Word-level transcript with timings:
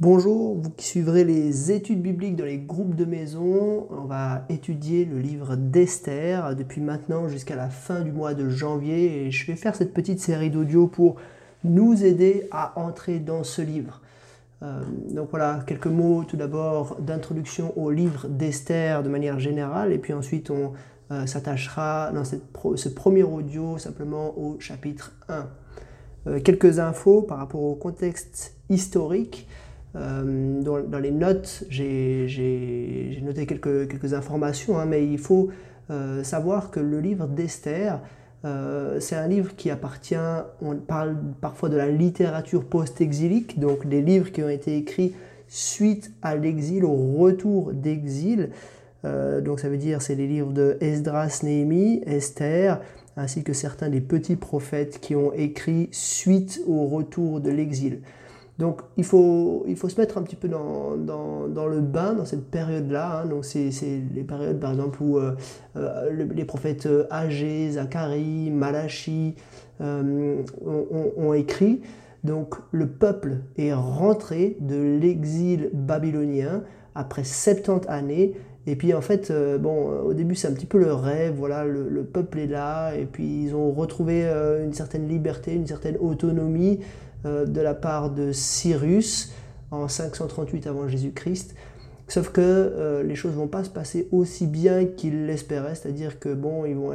Bonjour, 0.00 0.56
vous 0.60 0.70
qui 0.70 0.86
suivrez 0.86 1.22
les 1.22 1.70
études 1.70 2.02
bibliques 2.02 2.34
dans 2.34 2.44
les 2.44 2.58
groupes 2.58 2.96
de 2.96 3.04
maison, 3.04 3.86
on 3.90 4.06
va 4.06 4.44
étudier 4.48 5.04
le 5.04 5.20
livre 5.20 5.54
d'Esther 5.54 6.56
depuis 6.56 6.80
maintenant 6.80 7.28
jusqu'à 7.28 7.54
la 7.54 7.68
fin 7.68 8.00
du 8.00 8.10
mois 8.10 8.34
de 8.34 8.48
janvier 8.48 9.26
et 9.26 9.30
je 9.30 9.46
vais 9.46 9.54
faire 9.54 9.76
cette 9.76 9.94
petite 9.94 10.18
série 10.18 10.50
d'audio 10.50 10.88
pour 10.88 11.14
nous 11.62 12.04
aider 12.04 12.48
à 12.50 12.76
entrer 12.76 13.20
dans 13.20 13.44
ce 13.44 13.62
livre. 13.62 14.02
Euh, 14.64 14.82
donc 15.12 15.28
voilà, 15.30 15.60
quelques 15.64 15.86
mots 15.86 16.24
tout 16.24 16.36
d'abord 16.36 16.96
d'introduction 17.00 17.72
au 17.78 17.92
livre 17.92 18.26
d'Esther 18.26 19.04
de 19.04 19.08
manière 19.08 19.38
générale 19.38 19.92
et 19.92 19.98
puis 19.98 20.12
ensuite 20.12 20.50
on 20.50 20.72
euh, 21.12 21.24
s'attachera 21.26 22.10
dans 22.12 22.24
ce 22.24 22.88
premier 22.88 23.22
audio 23.22 23.78
simplement 23.78 24.36
au 24.36 24.58
chapitre 24.58 25.12
1. 25.28 25.46
Euh, 26.26 26.40
quelques 26.40 26.78
infos 26.78 27.22
par 27.22 27.38
rapport 27.38 27.62
au 27.62 27.74
contexte 27.74 28.56
historique. 28.70 29.46
Euh, 29.96 30.60
dans, 30.62 30.98
les 30.98 31.10
notes, 31.10 31.64
j'ai 31.68 33.20
noté 33.22 33.46
quelques, 33.46 34.14
informations, 34.14 34.78
hein, 34.78 34.86
mais 34.86 35.06
il 35.06 35.18
faut 35.18 35.50
euh, 35.90 36.24
savoir 36.24 36.70
que 36.70 36.80
le 36.80 37.00
livre 37.00 37.26
d'Esther, 37.26 38.00
euh, 38.44 38.98
c'est 39.00 39.16
un 39.16 39.28
livre 39.28 39.54
qui 39.56 39.70
appartient, 39.70 40.16
on 40.60 40.74
parle 40.76 41.16
parfois 41.40 41.68
de 41.68 41.76
la 41.76 41.88
littérature 41.88 42.64
post-exilique, 42.64 43.60
donc 43.60 43.86
des 43.86 44.02
livres 44.02 44.32
qui 44.32 44.42
ont 44.42 44.48
été 44.48 44.76
écrits 44.76 45.14
suite 45.46 46.12
à 46.22 46.34
l'exil, 46.34 46.84
au 46.84 47.16
retour 47.18 47.72
d'exil. 47.72 48.50
donc 49.04 49.60
ça 49.60 49.68
veut 49.68 49.76
dire 49.76 50.00
c'est 50.00 50.14
les 50.14 50.26
livres 50.26 50.52
de 50.52 50.78
Esdras, 50.80 51.40
Néhémie, 51.44 52.02
Esther, 52.06 52.80
ainsi 53.16 53.44
que 53.44 53.52
certains 53.52 53.90
des 53.90 54.00
petits 54.00 54.36
prophètes 54.36 54.98
qui 55.00 55.14
ont 55.14 55.32
écrit 55.34 55.88
suite 55.92 56.60
au 56.66 56.86
retour 56.86 57.40
de 57.40 57.50
l'exil. 57.50 58.00
Donc 58.58 58.82
il 58.96 59.04
faut, 59.04 59.64
il 59.66 59.76
faut 59.76 59.88
se 59.88 60.00
mettre 60.00 60.16
un 60.16 60.22
petit 60.22 60.36
peu 60.36 60.48
dans, 60.48 60.96
dans, 60.96 61.66
le 61.66 61.80
bain 61.80 62.14
dans 62.14 62.24
cette 62.24 62.50
période-là. 62.50 63.22
Hein. 63.22 63.26
Donc 63.26 63.44
c'est 63.44 63.70
les 64.14 64.22
périodes 64.22 64.60
par 64.60 64.70
exemple 64.70 65.02
où 65.02 65.18
euh, 65.18 65.34
euh, 65.76 66.24
les 66.32 66.44
prophètes 66.44 66.88
Agé, 67.10 67.72
Zacharie, 67.72 68.50
Malachi 68.50 69.34
euh, 69.80 70.42
ont, 70.64 71.12
ont, 71.16 71.34
écrit. 71.34 71.80
Donc 72.22 72.54
le 72.70 72.86
peuple 72.86 73.38
est 73.58 73.72
rentré 73.72 74.56
de 74.60 74.98
l'exil 75.00 75.70
babylonien 75.72 76.62
après 76.94 77.24
70 77.24 77.88
années. 77.88 78.34
Et 78.66 78.76
puis 78.76 78.94
en 78.94 79.00
fait, 79.02 79.32
bon, 79.60 79.90
au 80.00 80.14
début 80.14 80.34
c'est 80.34 80.48
un 80.48 80.52
petit 80.52 80.66
peu 80.66 80.78
le 80.78 80.94
rêve, 80.94 81.34
voilà, 81.36 81.64
le, 81.64 81.88
le, 81.88 82.02
peuple 82.02 82.38
est 82.38 82.46
là, 82.46 82.94
et 82.94 83.04
puis 83.04 83.44
ils 83.44 83.54
ont 83.54 83.70
retrouvé 83.70 84.24
une 84.64 84.72
certaine 84.72 85.06
liberté, 85.06 85.52
une 85.52 85.66
certaine 85.66 85.98
autonomie, 85.98 86.80
euh, 87.26 87.46
de 87.46 87.60
la 87.62 87.72
part 87.72 88.10
de 88.10 88.32
Cyrus 88.32 89.32
en 89.70 89.88
538 89.88 90.66
avant 90.66 90.88
Jésus-Christ. 90.88 91.54
Sauf 92.06 92.28
que 92.30 92.42
euh, 92.42 93.02
les 93.02 93.14
choses 93.14 93.32
vont 93.32 93.46
pas 93.46 93.64
se 93.64 93.70
passer 93.70 94.08
aussi 94.12 94.46
bien 94.46 94.84
qu'il 94.84 95.24
l'espérait, 95.24 95.74
c'est-à-dire 95.74 96.18
que 96.18 96.34
bon, 96.34 96.66
ils 96.66 96.74
vont 96.74 96.92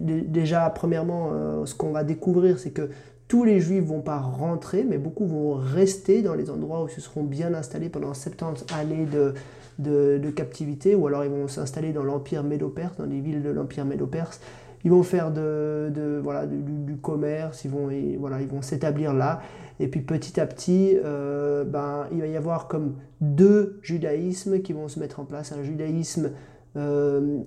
déjà 0.00 0.70
premièrement, 0.70 1.32
euh, 1.34 1.66
ce 1.66 1.74
qu'on 1.74 1.90
va 1.90 2.02
découvrir, 2.02 2.58
c'est 2.58 2.70
que 2.70 2.88
tous 3.28 3.44
les 3.44 3.60
Juifs 3.60 3.84
vont 3.84 4.00
pas 4.00 4.16
rentrer, 4.16 4.84
mais 4.88 4.96
beaucoup 4.96 5.26
vont 5.26 5.52
rester 5.52 6.22
dans 6.22 6.34
les 6.34 6.48
endroits 6.48 6.84
où 6.84 6.88
ils 6.88 6.94
se 6.94 7.02
seront 7.02 7.24
bien 7.24 7.52
installés 7.52 7.90
pendant 7.90 8.14
70 8.14 8.64
années 8.74 9.04
de, 9.04 9.34
de, 9.78 10.30
captivité, 10.30 10.94
ou 10.94 11.06
alors 11.06 11.24
ils 11.24 11.30
vont 11.30 11.48
s'installer 11.48 11.92
dans 11.92 12.04
l'empire 12.04 12.42
médo-perse, 12.42 12.96
dans 12.96 13.06
les 13.06 13.20
villes 13.20 13.42
de 13.42 13.50
l'empire 13.50 13.84
médo-perse 13.84 14.40
ils 14.86 14.90
vont 14.90 15.02
faire 15.02 15.32
de, 15.32 16.20
voilà, 16.22 16.46
du, 16.46 16.96
commerce, 16.96 17.64
ils 17.64 17.70
vont, 17.72 17.90
voilà, 18.20 18.40
ils 18.40 18.46
vont 18.46 18.62
s'établir 18.62 19.12
là. 19.14 19.40
Et 19.80 19.88
puis 19.88 20.00
petit 20.00 20.38
à 20.38 20.46
petit, 20.46 20.96
euh, 21.04 21.64
ben, 21.64 22.06
il 22.12 22.20
va 22.20 22.28
y 22.28 22.36
avoir 22.36 22.68
comme 22.68 22.94
deux 23.20 23.80
judaïsmes 23.82 24.60
qui 24.60 24.72
vont 24.72 24.86
se 24.86 25.00
mettre 25.00 25.18
en 25.18 25.24
place. 25.24 25.50
Un 25.50 25.64
judaïsme 25.64 26.30
euh, 26.76 27.40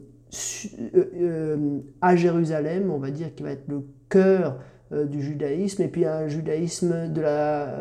euh, 0.96 1.80
à 2.02 2.18
Jérusalem, 2.18 2.92
on 2.92 2.98
va 3.00 3.10
dire, 3.10 3.34
qui 3.34 3.44
va 3.44 3.52
être 3.52 3.70
le 3.70 3.86
cœur 4.10 4.60
du 4.92 5.22
judaïsme, 5.22 5.84
et 5.84 5.88
puis 5.88 6.04
un 6.04 6.28
judaïsme 6.28 7.14
de 7.14 7.22
la, 7.22 7.76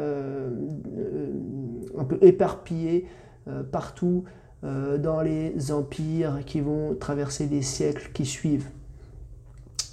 un 1.97 2.05
peu 2.05 2.19
éparpillé 2.21 3.06
partout 3.72 4.25
dans 4.63 5.21
les 5.23 5.71
empires 5.71 6.41
qui 6.45 6.61
vont 6.61 6.97
traverser 6.97 7.47
les 7.47 7.63
siècles 7.63 8.11
qui 8.13 8.27
suivent 8.27 8.69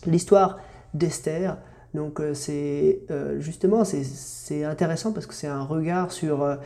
l'histoire 0.07 0.57
d'Esther. 0.93 1.57
Donc 1.93 2.19
euh, 2.19 2.33
c'est 2.33 2.99
euh, 3.11 3.39
justement 3.39 3.83
c'est 3.85 4.63
intéressant 4.63 5.11
parce 5.11 5.25
que 5.25 5.33
c'est 5.33 5.47
un 5.47 5.63
regard 5.63 6.11
sur 6.11 6.57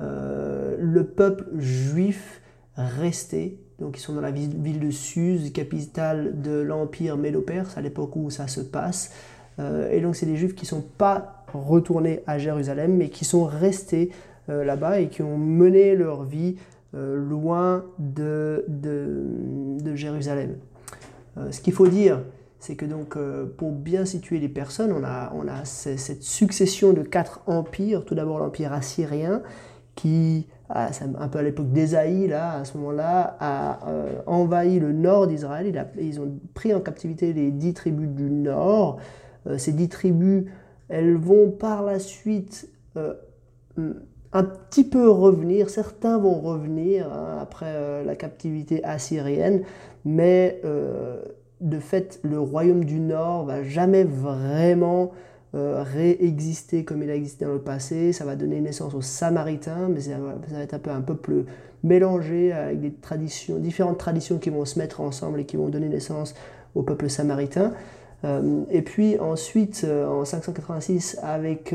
euh, 0.00 0.76
le 0.78 1.04
peuple 1.04 1.46
juif 1.58 2.40
resté. 2.76 3.58
Donc 3.78 3.98
ils 3.98 4.00
sont 4.00 4.14
dans 4.14 4.20
la 4.20 4.30
ville 4.30 4.80
de 4.80 4.90
Suse, 4.90 5.52
capitale 5.52 6.40
de 6.40 6.60
l'empire 6.60 7.16
médo-perse 7.16 7.76
à 7.76 7.80
l'époque 7.80 8.16
où 8.16 8.30
ça 8.30 8.48
se 8.48 8.60
passe. 8.60 9.12
et 9.58 10.00
donc 10.00 10.16
c'est 10.16 10.24
des 10.24 10.36
juifs 10.36 10.54
qui 10.54 10.64
ne 10.64 10.68
sont 10.68 10.84
pas 10.96 11.44
retournés 11.52 12.22
à 12.26 12.38
Jérusalem 12.38 12.96
mais 12.96 13.10
qui 13.10 13.26
sont 13.26 13.44
restés 13.44 14.12
là-bas 14.48 15.00
et 15.00 15.08
qui 15.08 15.22
ont 15.22 15.36
mené 15.36 15.94
leur 15.94 16.24
vie 16.24 16.56
loin 16.96 17.84
de, 17.98 18.64
de, 18.68 19.78
de 19.82 19.94
Jérusalem. 19.94 20.56
ce 21.50 21.60
qu'il 21.60 21.72
faut 21.72 21.88
dire, 21.88 22.20
c'est 22.58 22.74
que 22.74 22.84
donc 22.84 23.16
euh, 23.16 23.46
pour 23.56 23.72
bien 23.72 24.04
situer 24.04 24.40
les 24.40 24.48
personnes, 24.48 24.92
on 24.92 25.04
a, 25.04 25.32
on 25.34 25.46
a 25.46 25.64
cette 25.64 26.22
succession 26.22 26.92
de 26.92 27.02
quatre 27.02 27.42
empires. 27.46 28.04
Tout 28.04 28.14
d'abord 28.14 28.38
l'empire 28.38 28.72
assyrien 28.72 29.42
qui, 29.94 30.46
un 30.68 31.28
peu 31.28 31.38
à 31.38 31.42
l'époque 31.42 31.70
d'Ésaïe, 31.70 32.26
là, 32.26 32.58
à 32.58 32.64
ce 32.64 32.76
moment-là, 32.76 33.36
a 33.40 33.88
euh, 33.88 34.20
envahi 34.26 34.78
le 34.78 34.92
nord 34.92 35.26
d'Israël. 35.26 35.86
Ils 35.98 36.20
ont 36.20 36.38
pris 36.54 36.74
en 36.74 36.80
captivité 36.80 37.32
les 37.32 37.50
dix 37.50 37.72
tribus 37.72 38.08
du 38.08 38.28
nord. 38.30 38.98
Euh, 39.46 39.58
ces 39.58 39.72
dix 39.72 39.88
tribus, 39.88 40.44
elles 40.88 41.16
vont 41.16 41.50
par 41.50 41.82
la 41.82 41.98
suite 41.98 42.68
un 44.36 44.44
petit 44.44 44.84
peu 44.84 45.10
revenir. 45.10 45.70
Certains 45.70 46.18
vont 46.18 46.40
revenir 46.40 47.12
hein, 47.12 47.38
après 47.40 48.04
la 48.04 48.16
captivité 48.16 48.82
assyrienne, 48.84 49.62
mais 50.04 50.60
de 51.60 51.78
fait, 51.78 52.20
le 52.22 52.38
royaume 52.38 52.84
du 52.84 53.00
Nord 53.00 53.46
va 53.46 53.62
jamais 53.62 54.04
vraiment 54.04 55.12
euh, 55.54 55.82
réexister 55.82 56.84
comme 56.84 57.02
il 57.02 57.10
a 57.10 57.14
existé 57.14 57.44
dans 57.44 57.52
le 57.52 57.60
passé. 57.60 58.12
Ça 58.12 58.24
va 58.24 58.36
donner 58.36 58.60
naissance 58.60 58.94
aux 58.94 59.02
Samaritains, 59.02 59.88
mais 59.88 60.00
ça 60.00 60.18
va, 60.18 60.62
être 60.62 60.74
un 60.74 60.78
peu 60.78 60.90
un 60.90 61.00
peuple 61.00 61.44
mélangé 61.82 62.52
avec 62.52 62.80
des 62.80 62.92
traditions, 62.92 63.56
différentes 63.56 63.98
traditions 63.98 64.38
qui 64.38 64.50
vont 64.50 64.64
se 64.64 64.78
mettre 64.78 65.00
ensemble 65.00 65.40
et 65.40 65.44
qui 65.44 65.56
vont 65.56 65.68
donner 65.68 65.88
naissance 65.88 66.34
au 66.74 66.82
peuple 66.82 67.08
samaritain. 67.08 67.72
Euh, 68.24 68.64
et 68.70 68.82
puis 68.82 69.18
ensuite, 69.18 69.82
euh, 69.84 70.06
en 70.06 70.24
586, 70.24 71.18
avec, 71.22 71.74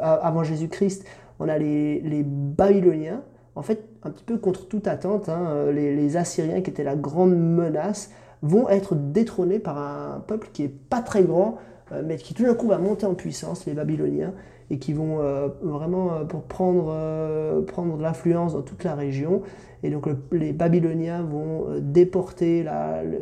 avant 0.00 0.42
Jésus-Christ, 0.42 1.04
on 1.38 1.48
a 1.48 1.58
les, 1.58 2.24
Babyloniens. 2.24 3.22
En 3.54 3.62
fait, 3.62 3.88
un 4.02 4.10
petit 4.10 4.24
peu 4.24 4.38
contre 4.38 4.68
toute 4.68 4.86
attente, 4.86 5.28
hein, 5.28 5.70
les 5.72 6.16
Assyriens 6.16 6.60
qui 6.60 6.70
étaient 6.70 6.84
la 6.84 6.96
grande 6.96 7.36
menace 7.36 8.10
vont 8.42 8.68
être 8.68 8.94
détrônés 8.94 9.58
par 9.58 9.78
un 9.78 10.20
peuple 10.20 10.48
qui 10.52 10.62
est 10.64 10.68
pas 10.68 11.00
très 11.02 11.22
grand, 11.22 11.58
euh, 11.92 12.02
mais 12.04 12.16
qui 12.16 12.34
tout 12.34 12.44
d'un 12.44 12.54
coup 12.54 12.68
va 12.68 12.78
monter 12.78 13.06
en 13.06 13.14
puissance, 13.14 13.66
les 13.66 13.74
Babyloniens, 13.74 14.32
et 14.70 14.78
qui 14.78 14.92
vont 14.92 15.20
euh, 15.20 15.48
vraiment 15.62 16.12
euh, 16.12 16.24
pour 16.24 16.42
prendre, 16.42 17.64
prendre 17.66 17.96
de 17.96 18.02
l'influence 18.02 18.52
dans 18.54 18.62
toute 18.62 18.84
la 18.84 18.94
région. 18.94 19.42
Et 19.82 19.90
donc 19.90 20.08
les 20.32 20.52
Babyloniens 20.52 21.22
vont 21.22 21.66
déporter 21.80 22.66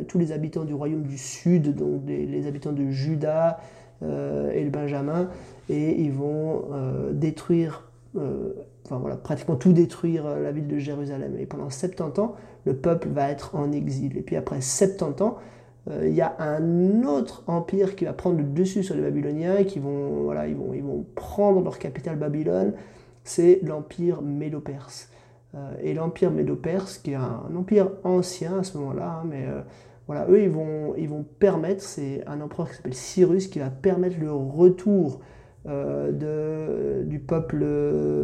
tous 0.09 0.19
les 0.19 0.33
habitants 0.33 0.65
du 0.65 0.73
royaume 0.73 1.03
du 1.03 1.19
sud, 1.19 1.75
donc 1.75 2.03
les, 2.07 2.47
habitants 2.47 2.73
de 2.73 2.89
Juda 2.89 3.61
et 4.01 4.65
le 4.65 4.71
Benjamin, 4.71 5.29
et 5.69 6.01
ils 6.01 6.13
vont 6.13 6.65
détruire 7.13 7.86
voilà, 8.91 9.17
pratiquement 9.17 9.57
tout 9.57 9.73
détruire 9.73 10.25
la 10.27 10.53
ville 10.53 10.69
de 10.69 10.79
Jérusalem. 10.79 11.37
Et 11.39 11.47
pendant 11.47 11.71
70 11.71 12.21
ans, 12.21 12.37
le 12.65 12.75
peuple 12.75 13.09
va 13.09 13.31
être 13.31 13.55
en 13.55 13.73
exil. 13.73 14.17
Et 14.17 14.23
puis 14.23 14.37
après 14.37 14.61
70 14.61 15.23
ans, 15.23 15.39
euh, 15.91 16.09
il 16.09 16.15
y 16.15 16.21
a 16.21 16.35
un 16.39 17.05
autre 17.05 17.45
empire 17.47 17.95
qui 17.95 18.05
va 18.05 18.13
prendre 18.13 18.39
le 18.39 18.45
dessus 18.45 18.83
sur 18.83 18.95
les 18.95 19.03
Babyloniens, 19.03 19.65
qui 19.65 19.79
vont, 19.79 20.25
voilà, 20.25 20.49
ils 20.49 20.57
vont, 20.57 20.75
ils 20.75 20.83
vont 20.83 21.07
prendre 21.15 21.63
leur 21.63 21.79
capitale 21.79 22.17
Babylone, 22.17 22.73
c'est 23.25 23.61
l'empire 23.63 24.23
médo-perse. 24.23 25.11
Euh, 25.55 25.75
et 25.81 25.95
l'empire 25.95 26.31
médo-perse, 26.31 26.99
qui 26.99 27.13
est 27.13 27.17
un, 27.17 27.43
empire 27.57 27.91
ancien 28.05 28.59
à 28.59 28.63
ce 28.65 28.77
moment-là, 28.79 29.21
hein, 29.23 29.27
mais 29.29 29.45
euh, 29.47 29.61
voilà, 30.07 30.27
eux, 30.29 30.43
ils 30.43 30.51
vont, 30.51 30.95
ils 30.97 31.09
vont 31.09 31.25
permettre, 31.39 31.83
c'est 31.83 32.25
un 32.27 32.41
empereur 32.41 32.69
qui 32.69 32.77
s'appelle 32.77 32.95
Cyrus, 32.95 33.47
qui 33.47 33.61
va 33.61 33.71
permettre 33.71 34.19
le 34.21 34.33
retour 34.33 35.21
de, 35.67 37.03
du 37.05 37.19
peuple 37.19 37.65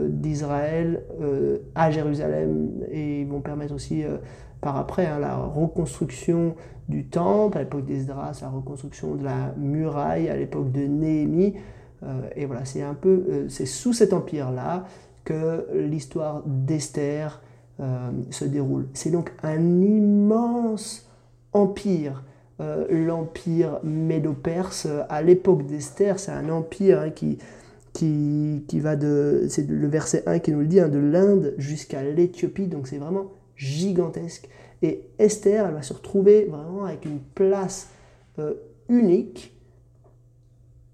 d'Israël 0.09 1.03
à 1.75 1.91
Jérusalem 1.91 2.71
et 2.91 3.23
ils 3.23 3.27
vont 3.27 3.41
permettre 3.41 3.75
aussi 3.75 4.05
par 4.63 4.77
après 4.77 5.07
hein, 5.07 5.19
la 5.19 5.37
reconstruction 5.37 6.55
du 6.89 7.07
temple, 7.07 7.59
à 7.59 7.63
l'époque 7.63 7.85
d'Esdras, 7.85 8.39
la 8.41 8.49
reconstruction 8.49 9.17
de 9.17 9.25
la 9.25 9.53
muraille, 9.59 10.29
à 10.29 10.37
l'époque 10.37 10.73
de 10.73 10.83
Néhémie. 10.83 11.55
Euh, 12.03 12.29
et 12.35 12.47
voilà, 12.47 12.65
c'est 12.65 12.83
un 12.83 12.95
peu, 12.95 13.25
euh, 13.29 13.49
c'est 13.49 13.67
sous 13.67 13.93
cet 13.93 14.13
empire-là 14.13 14.87
que 15.25 15.67
l'histoire 15.75 16.43
d'Esther 16.47 17.41
euh, 17.81 18.11
se 18.31 18.45
déroule. 18.45 18.89
C'est 18.95 19.11
donc 19.11 19.33
un 19.43 19.81
immense 19.81 21.09
empire, 21.53 22.25
euh, 22.61 22.87
l'empire 22.91 23.81
médo-perse. 23.83 24.87
À 25.09 25.23
l'époque 25.23 25.67
d'Esther, 25.67 26.19
c'est 26.19 26.33
un 26.33 26.49
empire 26.49 27.01
hein, 27.01 27.11
qui, 27.11 27.39
qui, 27.93 28.65
qui, 28.69 28.81
va 28.81 28.97
de, 28.97 29.47
c'est 29.49 29.69
le 29.69 29.89
verset 29.89 30.23
1 30.27 30.39
qui 30.39 30.53
nous 30.53 30.61
le 30.61 30.67
dit, 30.67 30.81
hein, 30.81 30.89
de 30.89 30.99
l'Inde 30.99 31.55
jusqu'à 31.59 32.03
l'Éthiopie, 32.03 32.67
donc 32.67 32.87
c'est 32.89 32.99
vraiment 32.99 33.33
gigantesque. 33.57 34.49
Et 34.83 35.09
Esther, 35.19 35.67
elle 35.67 35.75
va 35.75 35.83
se 35.83 35.93
retrouver 35.93 36.47
vraiment 36.47 36.85
avec 36.85 37.05
une 37.05 37.21
place 37.21 37.89
euh, 38.39 38.55
unique 38.89 39.55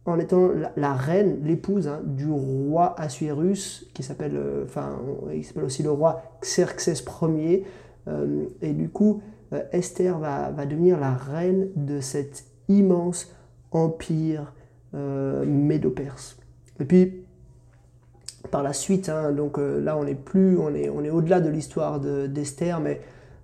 en 0.04 0.18
étant 0.18 0.50
la, 0.76 0.94
reine, 0.94 1.40
l'épouse 1.44 1.86
hein, 1.86 2.00
du 2.04 2.30
roi 2.30 2.98
Assuérus, 2.98 3.88
qui 3.94 4.02
s'appelle, 4.02 4.36
euh, 4.36 4.64
enfin, 4.64 4.98
il 5.34 5.44
s'appelle 5.44 5.64
aussi 5.64 5.82
le 5.82 5.90
roi 5.90 6.22
Xerxès 6.40 7.04
Ier. 7.22 7.64
Euh, 8.08 8.44
et 8.62 8.72
du 8.72 8.88
coup, 8.88 9.20
Esther 9.72 10.18
va, 10.18 10.50
va, 10.50 10.66
devenir 10.66 11.00
la 11.00 11.14
reine 11.14 11.68
de 11.76 12.00
cet 12.00 12.44
immense 12.68 13.34
empire 13.70 14.52
médo-perse. 14.92 16.38
Et 16.80 16.84
puis, 16.84 17.24
par 18.50 18.62
la 18.62 18.72
suite, 18.72 19.08
hein, 19.08 19.32
donc 19.32 19.58
là, 19.58 19.96
on 19.96 20.06
est 20.06 20.14
plus, 20.14 20.58
on 20.58 20.74
est, 20.74 20.88
on 20.88 21.02
est 21.02 21.10
au-delà 21.10 21.40
de 21.40 21.48
l'histoire 21.48 22.00
d'Esther, 22.00 22.80
mais 22.80 23.00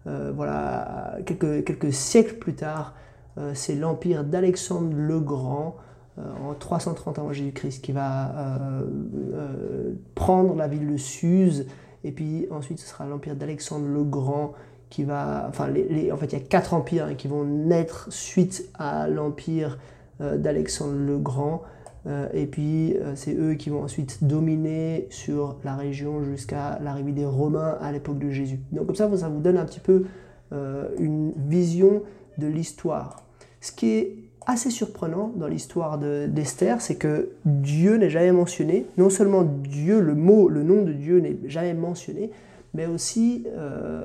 euh, 0.06 0.32
voilà, 0.34 1.16
quelques, 1.24 1.64
quelques, 1.64 1.92
siècles 1.92 2.34
plus 2.34 2.54
tard, 2.54 2.94
euh, 3.38 3.52
c'est 3.54 3.74
l'empire 3.74 4.22
d'Alexandre 4.22 4.94
le 4.94 5.18
Grand, 5.18 5.76
euh, 6.18 6.22
en 6.46 6.54
330 6.54 7.18
avant 7.18 7.32
Jésus-Christ, 7.32 7.82
qui 7.82 7.92
va 7.92 8.52
prendre 10.14 10.54
la 10.56 10.68
ville 10.68 10.90
de 10.92 10.96
Suse, 10.96 11.66
et 12.04 12.12
puis 12.12 12.46
ensuite 12.50 12.78
ce 12.78 12.86
sera 12.86 13.06
l'empire 13.06 13.34
d'Alexandre 13.34 13.86
le 13.86 14.04
Grand 14.04 14.52
qui 14.90 15.04
va, 15.04 15.46
enfin, 15.48 15.70
en 15.70 16.16
fait, 16.16 16.26
il 16.26 16.38
y 16.38 16.42
a 16.42 16.44
quatre 16.44 16.74
empires 16.74 17.16
qui 17.16 17.28
vont 17.28 17.44
naître 17.44 18.06
suite 18.10 18.68
à 18.74 19.08
l'empire 19.08 19.78
d'Alexandre 20.20 20.94
le 20.96 21.18
Grand. 21.18 21.62
Euh, 22.06 22.28
et 22.34 22.46
puis 22.46 22.94
euh, 22.94 23.12
c'est 23.14 23.34
eux 23.34 23.54
qui 23.54 23.70
vont 23.70 23.82
ensuite 23.82 24.24
dominer 24.24 25.06
sur 25.10 25.56
la 25.64 25.74
région 25.74 26.22
jusqu'à 26.22 26.78
l'arrivée 26.82 27.12
des 27.12 27.24
Romains 27.24 27.78
à 27.80 27.92
l'époque 27.92 28.18
de 28.18 28.30
Jésus. 28.30 28.60
Donc 28.72 28.86
comme 28.86 28.94
ça, 28.94 29.10
ça 29.16 29.28
vous 29.28 29.40
donne 29.40 29.56
un 29.56 29.64
petit 29.64 29.80
peu 29.80 30.04
euh, 30.52 30.88
une 30.98 31.32
vision 31.48 32.02
de 32.36 32.46
l'histoire. 32.46 33.24
Ce 33.60 33.72
qui 33.72 33.90
est 33.90 34.16
assez 34.46 34.68
surprenant 34.68 35.32
dans 35.36 35.46
l'histoire 35.46 35.98
d'Esther, 35.98 36.82
c'est 36.82 36.96
que 36.96 37.30
Dieu 37.46 37.96
n'est 37.96 38.10
jamais 38.10 38.32
mentionné. 38.32 38.84
Non 38.98 39.08
seulement 39.08 39.42
Dieu, 39.42 40.00
le 40.00 40.14
mot, 40.14 40.50
le 40.50 40.62
nom 40.62 40.82
de 40.82 40.92
Dieu 40.92 41.20
n'est 41.20 41.38
jamais 41.46 41.72
mentionné, 41.72 42.30
mais 42.74 42.86
aussi, 42.86 43.46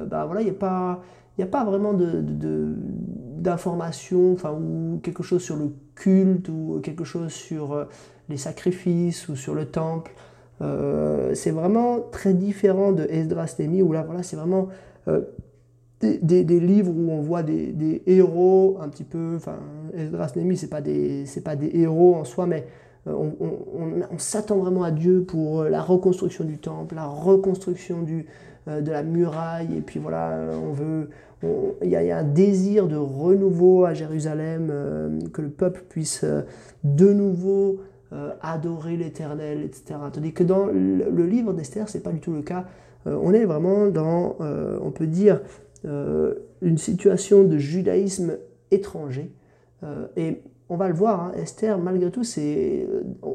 ben 0.10 0.26
voilà, 0.26 0.42
il 0.42 0.46
n'y 0.46 0.52
a 0.52 0.54
pas 0.54 1.02
il 1.40 1.44
a 1.44 1.48
pas 1.48 1.64
vraiment 1.64 1.94
d'informations 1.94 4.34
ou 4.34 5.00
quelque 5.02 5.24
chose 5.24 5.42
sur 5.42 5.56
le 5.56 5.74
culte 5.96 6.50
ou 6.50 6.82
quelque 6.84 7.06
chose 7.06 7.32
sur 7.32 7.72
euh, 7.72 7.86
les 8.28 8.36
sacrifices 8.36 9.30
ou 9.30 9.38
sur 9.38 9.56
le 9.56 9.64
temple. 9.66 10.12
Euh, 10.62 11.34
c'est 11.36 11.52
vraiment 11.52 12.02
très 12.12 12.34
différent 12.34 12.92
de 12.92 13.08
Esdras 13.10 13.56
Némi 13.58 13.82
où 13.82 13.94
là 13.94 14.04
voilà 14.04 14.22
c'est 14.22 14.36
vraiment 14.36 14.68
euh, 15.08 15.22
des, 16.02 16.44
livres 16.60 16.92
où 16.92 17.10
on 17.10 17.22
voit 17.22 17.44
des, 17.44 18.04
héros 18.06 18.78
un 18.82 18.90
petit 18.90 19.06
peu 19.06 19.36
enfin 19.38 19.60
Esdras 19.96 20.34
Némi 20.36 20.58
c'est 20.58 20.68
pas 20.68 20.82
des 20.82 21.24
pas 21.46 21.56
des 21.56 21.72
héros 21.74 22.16
en 22.16 22.26
soi 22.26 22.48
mais 22.48 22.68
on, 23.06 23.34
on 24.12 24.18
s'attend 24.18 24.58
vraiment 24.58 24.84
à 24.84 24.92
Dieu 24.92 25.24
pour 25.28 25.64
la 25.64 25.82
reconstruction 25.82 26.44
du 26.44 26.58
temple 26.58 26.96
la 26.96 27.08
reconstruction 27.08 28.02
du, 28.02 28.26
de 28.68 28.92
la 28.92 29.04
muraille 29.04 29.78
et 29.78 29.82
puis 29.82 30.00
voilà 30.00 30.38
on 30.54 30.74
veut 30.74 31.10
il 31.82 31.90
y, 31.90 31.96
a 31.96 32.18
un 32.18 32.24
désir 32.24 32.88
de 32.88 32.98
renouveau 32.98 33.86
à 33.86 33.94
Jérusalem, 33.94 34.68
euh, 34.72 35.20
que 35.32 35.42
le 35.42 35.50
peuple 35.50 35.84
puisse 35.88 36.24
euh, 36.24 36.42
de 36.84 37.14
nouveau 37.14 37.80
euh, 38.12 38.34
adorer 38.42 38.98
l'Éternel, 38.98 39.62
etc. 39.62 40.00
Tandis 40.12 40.34
que 40.34 40.44
dans 40.44 40.66
le, 40.66 41.26
livre 41.26 41.54
d'Esther, 41.54 41.88
ce 41.88 41.98
n'est 41.98 42.04
pas 42.04 42.12
du 42.12 42.20
tout 42.20 42.34
le 42.34 42.42
cas. 42.42 42.66
on 43.06 43.34
est 43.34 43.46
vraiment 43.46 43.88
dans, 43.88 44.36
on 44.40 44.92
peut 44.92 45.08
dire, 45.08 45.42
une 45.84 46.78
situation 46.78 47.44
de 47.44 47.58
judaïsme 47.58 48.38
étranger. 48.72 49.32
et 50.18 50.42
on 50.70 50.78
va 50.78 50.88
le 50.88 50.94
voir, 50.94 51.22
hein, 51.22 51.32
Esther, 51.36 51.78
malgré 51.80 52.12
tout, 52.12 52.24
c'est, 52.24 52.88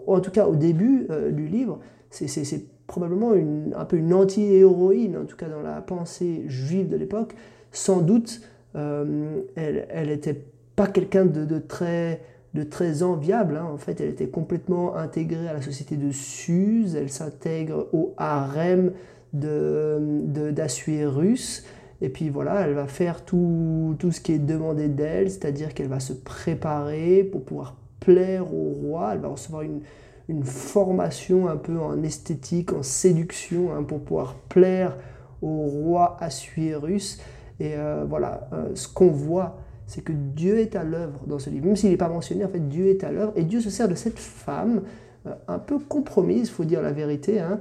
en 0.06 0.20
tout 0.20 0.30
cas 0.30 0.46
au 0.46 0.56
début 0.56 1.08
du 1.32 1.46
livre, 1.46 1.80
c'est 2.10 2.64
probablement 2.86 3.32
un 3.32 3.84
peu 3.84 3.96
une 3.96 4.14
anti-héroïne, 4.14 5.16
en 5.16 5.24
tout 5.24 5.36
cas 5.36 5.48
dans 5.48 5.62
la 5.62 5.80
pensée 5.80 6.44
juive 6.46 6.88
de 6.88 6.96
l'époque, 6.96 7.34
sans 7.72 8.00
doute, 8.00 8.40
euh, 8.76 9.40
elle 9.56 10.08
n'était 10.08 10.44
pas 10.76 10.86
quelqu'un 10.86 11.26
de, 11.26 11.58
très, 11.58 12.20
de 12.54 12.62
très 12.62 13.02
enviable. 13.02 13.56
Hein. 13.56 13.68
En 13.72 13.78
fait, 13.78 14.00
elle 14.00 14.10
était 14.10 14.28
complètement 14.28 14.94
intégrée 14.96 15.48
à 15.48 15.52
la 15.52 15.62
société 15.62 15.96
de 15.96 16.10
Suse. 16.10 16.96
Elle 16.96 17.10
s'intègre 17.10 17.88
au 17.92 18.14
harem 18.16 18.92
d'Assuérus. 19.32 21.62
De, 21.62 21.68
et 22.04 22.10
puis 22.10 22.28
voilà, 22.28 22.60
elle 22.60 22.74
va 22.74 22.86
faire 22.86 23.24
tout, 23.24 23.96
tout 23.98 24.12
ce 24.12 24.20
qui 24.20 24.32
est 24.32 24.38
demandé 24.38 24.88
d'elle, 24.88 25.30
c'est-à-dire 25.30 25.72
qu'elle 25.72 25.88
va 25.88 26.00
se 26.00 26.12
préparer 26.12 27.24
pour 27.24 27.42
pouvoir 27.42 27.76
plaire 27.98 28.52
au 28.52 28.74
roi. 28.74 29.12
Elle 29.14 29.20
va 29.20 29.28
recevoir 29.28 29.62
une, 29.62 29.80
une 30.28 30.44
formation 30.44 31.48
un 31.48 31.56
peu 31.56 31.80
en 31.80 32.02
esthétique, 32.02 32.74
en 32.74 32.82
séduction, 32.82 33.74
hein, 33.74 33.82
pour 33.84 34.00
pouvoir 34.00 34.34
plaire 34.50 34.98
au 35.40 35.62
roi 35.62 36.18
Assuérus. 36.20 37.22
Et 37.58 37.72
euh, 37.74 38.04
voilà, 38.06 38.50
euh, 38.52 38.74
ce 38.74 38.86
qu'on 38.86 39.08
voit, 39.08 39.56
c'est 39.86 40.04
que 40.04 40.12
Dieu 40.12 40.58
est 40.58 40.76
à 40.76 40.84
l'œuvre 40.84 41.20
dans 41.26 41.38
ce 41.38 41.48
livre. 41.48 41.64
Même 41.64 41.76
s'il 41.76 41.88
n'est 41.88 41.96
pas 41.96 42.10
mentionné, 42.10 42.44
en 42.44 42.48
fait, 42.48 42.68
Dieu 42.68 42.88
est 42.88 43.02
à 43.02 43.12
l'œuvre. 43.12 43.32
Et 43.34 43.44
Dieu 43.44 43.62
se 43.62 43.70
sert 43.70 43.88
de 43.88 43.94
cette 43.94 44.18
femme, 44.18 44.82
euh, 45.26 45.32
un 45.48 45.58
peu 45.58 45.78
compromise, 45.78 46.48
il 46.48 46.52
faut 46.52 46.66
dire 46.66 46.82
la 46.82 46.92
vérité, 46.92 47.40
hein, 47.40 47.60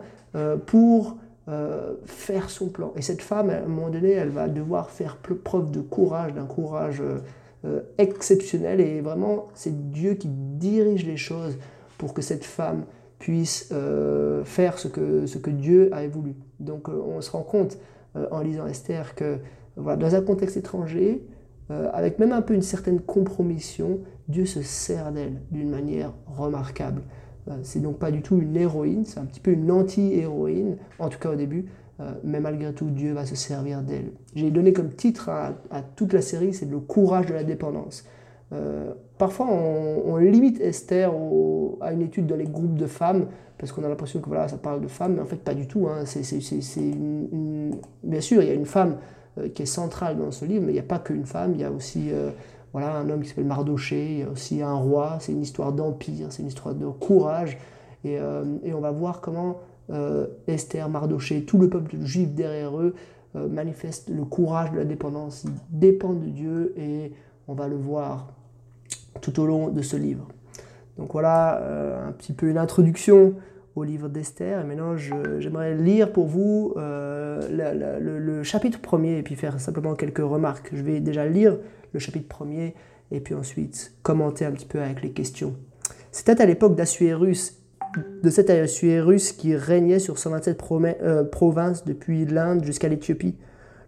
pour 0.65 1.15
faire 2.05 2.49
son 2.49 2.69
plan. 2.69 2.93
Et 2.95 3.01
cette 3.01 3.21
femme, 3.21 3.49
à 3.49 3.57
un 3.57 3.65
moment 3.65 3.89
donné, 3.89 4.11
elle 4.11 4.29
va 4.29 4.47
devoir 4.47 4.89
faire 4.89 5.17
preuve 5.17 5.71
de 5.71 5.81
courage, 5.81 6.33
d'un 6.33 6.45
courage 6.45 7.03
exceptionnel. 7.97 8.79
Et 8.79 9.01
vraiment, 9.01 9.49
c'est 9.53 9.91
Dieu 9.91 10.13
qui 10.13 10.29
dirige 10.29 11.05
les 11.05 11.17
choses 11.17 11.57
pour 11.97 12.13
que 12.13 12.21
cette 12.21 12.45
femme 12.45 12.85
puisse 13.19 13.73
faire 14.45 14.79
ce 14.79 14.87
que, 14.87 15.25
ce 15.25 15.37
que 15.37 15.49
Dieu 15.49 15.89
avait 15.91 16.07
voulu. 16.07 16.35
Donc 16.61 16.87
on 16.87 17.19
se 17.19 17.31
rend 17.31 17.43
compte 17.43 17.77
en 18.31 18.39
lisant 18.39 18.67
Esther 18.67 19.13
que 19.15 19.39
dans 19.75 20.15
un 20.15 20.21
contexte 20.21 20.57
étranger, 20.57 21.25
euh, 21.71 21.89
avec 21.93 22.19
même 22.19 22.31
un 22.31 22.41
peu 22.41 22.53
une 22.53 22.61
certaine 22.61 22.99
compromission, 22.99 23.99
Dieu 24.27 24.45
se 24.45 24.61
sert 24.61 25.11
d'elle 25.11 25.41
d'une 25.51 25.69
manière 25.69 26.13
remarquable. 26.27 27.01
Euh, 27.49 27.53
c'est 27.63 27.81
donc 27.81 27.97
pas 27.97 28.11
du 28.11 28.21
tout 28.21 28.37
une 28.37 28.55
héroïne, 28.55 29.05
c'est 29.05 29.19
un 29.19 29.25
petit 29.25 29.39
peu 29.39 29.51
une 29.51 29.69
anti-héroïne, 29.71 30.77
en 30.99 31.09
tout 31.09 31.19
cas 31.19 31.31
au 31.31 31.35
début, 31.35 31.65
euh, 31.99 32.11
mais 32.23 32.39
malgré 32.39 32.73
tout, 32.73 32.89
Dieu 32.89 33.13
va 33.13 33.25
se 33.25 33.35
servir 33.35 33.81
d'elle. 33.81 34.11
J'ai 34.35 34.51
donné 34.51 34.73
comme 34.73 34.91
titre 34.91 35.29
à, 35.29 35.53
toute 35.95 36.13
la 36.13 36.21
série, 36.21 36.53
c'est 36.53 36.69
le 36.69 36.79
courage 36.79 37.25
de 37.27 37.33
la 37.33 37.43
dépendance. 37.43 38.05
parfois, 39.17 39.47
on, 39.49 40.17
limite 40.17 40.61
Esther 40.61 41.11
à 41.81 41.91
une 41.91 42.01
étude 42.01 42.27
dans 42.27 42.35
les 42.35 42.45
groupes 42.45 42.77
de 42.77 42.85
femmes, 42.85 43.25
parce 43.57 43.71
qu'on 43.71 43.83
a 43.83 43.89
l'impression 43.89 44.19
que 44.19 44.27
voilà, 44.27 44.47
ça 44.47 44.57
parle 44.57 44.81
de 44.81 44.87
femmes, 44.87 45.15
mais 45.15 45.21
en 45.21 45.25
fait, 45.25 45.37
pas 45.37 45.53
du 45.53 45.67
tout. 45.67 45.87
Hein. 45.87 46.03
Bien 48.03 48.21
sûr, 48.21 48.41
il 48.41 48.47
y 48.47 48.51
a 48.51 48.53
une 48.53 48.65
femme 48.65 48.97
euh, 49.39 49.49
qui 49.49 49.63
est 49.63 49.67
centrale 49.67 50.17
dans 50.17 50.29
ce 50.29 50.45
livre, 50.45 50.63
mais 50.63 50.73
il 50.73 50.75
n'y 50.75 50.79
a 50.79 50.83
pas 50.83 50.99
qu'une 50.99 51.25
femme, 51.25 51.53
il 51.55 51.61
y 51.61 51.63
a 51.63 51.71
aussi 51.71 52.11
euh, 52.11 52.29
voilà, 52.73 52.97
un 52.97 53.09
homme 53.09 53.21
qui 53.21 53.29
s'appelle 53.29 53.45
Mardoché, 53.45 54.25
aussi 54.31 54.61
un 54.61 54.73
roi, 54.73 55.17
c'est 55.19 55.31
une 55.31 55.41
histoire 55.41 55.71
d'empire, 55.71 56.27
c'est 56.31 56.41
une 56.41 56.49
histoire 56.49 56.75
de 56.75 56.87
courage, 56.87 57.57
et, 58.03 58.19
euh, 58.19 58.43
on 58.65 58.79
va 58.79 58.91
voir 58.91 59.21
comment 59.21 59.59
Esther, 60.47 60.89
Mardoché, 60.89 61.43
tout 61.43 61.59
le 61.59 61.69
peuple 61.69 61.97
juif 62.03 62.33
derrière 62.33 62.79
eux 62.79 62.95
manifeste 63.35 64.09
le 64.09 64.23
courage 64.23 64.71
de 64.71 64.77
la 64.77 64.85
dépendance, 64.85 65.43
ils 65.43 65.77
dépendent 65.77 66.21
de 66.21 66.29
Dieu, 66.29 66.73
et 66.77 67.11
on 67.47 67.53
va 67.53 67.67
le 67.67 67.75
voir 67.75 68.27
tout 69.21 69.39
au 69.39 69.45
long 69.45 69.67
de 69.67 69.81
ce 69.81 69.97
livre. 69.97 70.27
Donc 70.97 71.11
voilà 71.11 71.61
un 72.07 72.11
petit 72.13 72.33
peu 72.33 72.49
une 72.49 72.57
introduction 72.57 73.35
au 73.75 73.83
livre 73.83 74.09
d'Esther. 74.09 74.61
Et 74.61 74.63
maintenant, 74.63 74.95
j'aimerais 74.97 75.75
lire 75.75 76.11
pour 76.11 76.27
vous 76.27 76.73
euh, 76.77 77.47
le, 77.49 78.43
chapitre 78.43 78.79
premier 78.79 79.17
et 79.17 79.23
puis 79.23 79.35
faire 79.35 79.59
simplement 79.59 79.95
quelques 79.95 80.19
remarques. 80.19 80.69
Je 80.73 80.83
vais 80.83 80.99
déjà 80.99 81.25
lire 81.25 81.57
le 81.93 81.99
chapitre 81.99 82.27
premier 82.27 82.75
et 83.11 83.19
puis 83.19 83.33
ensuite 83.33 83.93
commenter 84.03 84.45
un 84.45 84.51
petit 84.51 84.65
peu 84.65 84.81
avec 84.81 85.01
les 85.01 85.11
questions. 85.11 85.55
C'était 86.11 86.41
à 86.41 86.45
l'époque 86.45 86.75
d'Assuérus, 86.75 87.59
de 88.21 88.29
cet 88.29 88.49
Assuérus 88.49 89.31
qui 89.31 89.55
régnait 89.55 89.99
sur 89.99 90.17
127 90.17 90.61
euh, 91.01 91.23
provinces 91.23 91.85
depuis 91.85 92.25
l'Inde 92.25 92.63
jusqu'à 92.63 92.87
l'Éthiopie. 92.87 93.35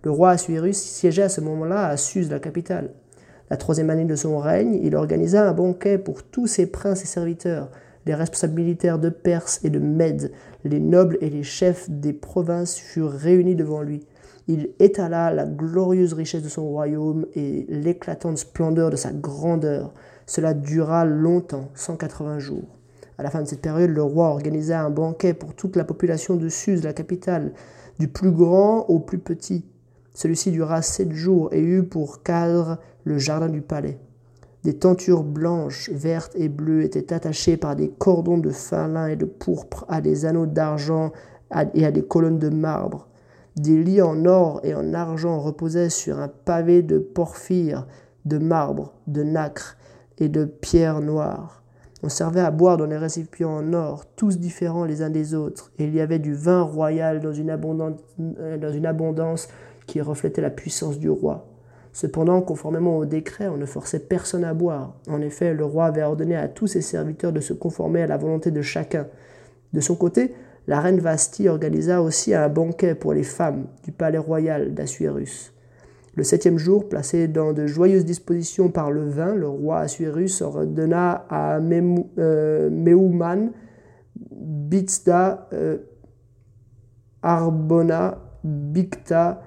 Le 0.03 0.11
roi 0.11 0.31
Assuérus 0.31 0.77
siégeait 0.77 1.23
à 1.23 1.29
ce 1.29 1.41
moment-là 1.41 1.87
à 1.87 1.97
Suse, 1.97 2.29
la 2.29 2.39
capitale. 2.39 2.91
La 3.49 3.57
troisième 3.57 3.89
année 3.89 4.05
de 4.05 4.15
son 4.15 4.39
règne, 4.39 4.79
il 4.81 4.95
organisa 4.95 5.47
un 5.47 5.53
banquet 5.53 5.97
pour 5.97 6.23
tous 6.23 6.47
ses 6.47 6.65
princes 6.67 7.03
et 7.03 7.07
serviteurs 7.07 7.69
les 8.05 8.13
responsables 8.13 8.55
militaires 8.55 8.99
de 8.99 9.09
Perse 9.09 9.59
et 9.63 9.69
de 9.69 9.79
Mède, 9.79 10.31
les 10.63 10.79
nobles 10.79 11.17
et 11.21 11.29
les 11.29 11.43
chefs 11.43 11.89
des 11.89 12.13
provinces 12.13 12.75
furent 12.77 13.11
réunis 13.11 13.55
devant 13.55 13.81
lui. 13.81 14.05
Il 14.47 14.69
étala 14.79 15.31
la 15.31 15.45
glorieuse 15.45 16.13
richesse 16.13 16.43
de 16.43 16.49
son 16.49 16.67
royaume 16.67 17.25
et 17.33 17.65
l'éclatante 17.67 18.37
splendeur 18.37 18.91
de 18.91 18.95
sa 18.95 19.11
grandeur. 19.11 19.93
Cela 20.27 20.53
dura 20.53 21.03
longtemps, 21.03 21.69
180 21.73 22.39
jours. 22.39 22.77
À 23.17 23.23
la 23.23 23.31
fin 23.31 23.41
de 23.41 23.47
cette 23.47 23.61
période, 23.61 23.89
le 23.89 24.03
roi 24.03 24.29
organisa 24.29 24.81
un 24.81 24.89
banquet 24.89 25.33
pour 25.33 25.55
toute 25.55 25.75
la 25.75 25.83
population 25.83 26.35
de 26.35 26.49
Suse, 26.49 26.83
la 26.83 26.93
capitale, 26.93 27.53
du 27.97 28.07
plus 28.07 28.31
grand 28.31 28.81
au 28.87 28.99
plus 28.99 29.19
petit. 29.19 29.65
Celui-ci 30.13 30.51
dura 30.51 30.81
sept 30.81 31.11
jours 31.11 31.49
et 31.51 31.61
eut 31.61 31.83
pour 31.83 32.23
cadre 32.23 32.77
le 33.03 33.17
jardin 33.17 33.49
du 33.49 33.61
palais. 33.61 33.99
Des 34.65 34.73
tentures 34.73 35.23
blanches, 35.23 35.91
vertes 35.91 36.35
et 36.35 36.49
bleues 36.49 36.81
étaient 36.81 37.13
attachées 37.13 37.55
par 37.55 37.75
des 37.75 37.87
cordons 37.87 38.39
de 38.39 38.49
fin 38.49 38.87
lin 38.87 39.05
et 39.05 39.15
de 39.15 39.25
pourpre 39.25 39.85
à 39.89 40.01
des 40.01 40.25
anneaux 40.25 40.47
d'argent 40.47 41.11
et 41.75 41.85
à 41.85 41.91
des 41.91 42.01
colonnes 42.01 42.39
de 42.39 42.49
marbre. 42.49 43.07
Des 43.55 43.77
lits 43.77 44.01
en 44.01 44.25
or 44.25 44.61
et 44.63 44.73
en 44.73 44.95
argent 44.95 45.39
reposaient 45.39 45.91
sur 45.91 46.17
un 46.17 46.29
pavé 46.29 46.81
de 46.81 46.97
porphyre, 46.97 47.85
de 48.25 48.39
marbre, 48.39 48.95
de 49.05 49.21
nacre 49.21 49.77
et 50.17 50.29
de 50.29 50.45
pierres 50.45 51.01
noires. 51.01 51.61
On 52.01 52.09
servait 52.09 52.41
à 52.41 52.49
boire 52.49 52.77
dans 52.77 52.87
des 52.87 52.97
récipients 52.97 53.55
en 53.55 53.71
or, 53.73 54.05
tous 54.15 54.39
différents 54.39 54.85
les 54.85 55.03
uns 55.03 55.11
des 55.11 55.35
autres, 55.35 55.71
et 55.77 55.83
il 55.83 55.93
y 55.93 56.01
avait 56.01 56.17
du 56.17 56.33
vin 56.33 56.63
royal 56.63 57.19
dans 57.19 57.33
une, 57.33 57.51
euh, 57.51 58.57
dans 58.57 58.73
une 58.73 58.87
abondance 58.87 59.47
qui 59.85 60.01
reflétait 60.01 60.41
la 60.41 60.49
puissance 60.49 60.97
du 60.97 61.11
roi. 61.11 61.45
Cependant, 61.95 62.41
conformément 62.41 62.97
au 62.97 63.05
décret, 63.05 63.47
on 63.47 63.55
ne 63.55 63.65
forçait 63.65 63.99
personne 63.99 64.43
à 64.43 64.53
boire. 64.53 64.97
En 65.07 65.21
effet, 65.21 65.53
le 65.53 65.63
roi 65.63 65.85
avait 65.85 66.03
ordonné 66.03 66.35
à 66.35 66.49
tous 66.49 66.67
ses 66.67 66.81
serviteurs 66.81 67.31
de 67.31 67.39
se 67.39 67.53
conformer 67.53 68.01
à 68.01 68.07
la 68.07 68.17
volonté 68.17 68.51
de 68.51 68.61
chacun. 68.61 69.07
De 69.71 69.79
son 69.79 69.95
côté, 69.95 70.35
la 70.67 70.81
reine 70.81 70.99
Vasti 70.99 71.47
organisa 71.47 72.01
aussi 72.01 72.33
un 72.33 72.49
banquet 72.49 72.95
pour 72.95 73.13
les 73.13 73.23
femmes 73.23 73.67
du 73.85 73.93
palais 73.93 74.17
royal 74.17 74.73
d'Assuérus. 74.73 75.53
Le 76.15 76.25
septième 76.25 76.57
jour, 76.57 76.89
placé 76.89 77.29
dans 77.29 77.53
de 77.53 77.65
joyeuses 77.65 78.03
dispositions 78.03 78.67
par 78.67 78.91
le 78.91 79.07
vin, 79.07 79.33
le 79.33 79.47
roi 79.47 79.79
Assuérus 79.79 80.41
ordonna 80.41 81.25
à 81.29 81.59
euh, 81.59 82.69
Meuman, 82.71 83.51
Bitsda, 84.31 85.47
euh, 85.53 85.77
Arbona, 87.21 88.17
Bicta, 88.43 89.41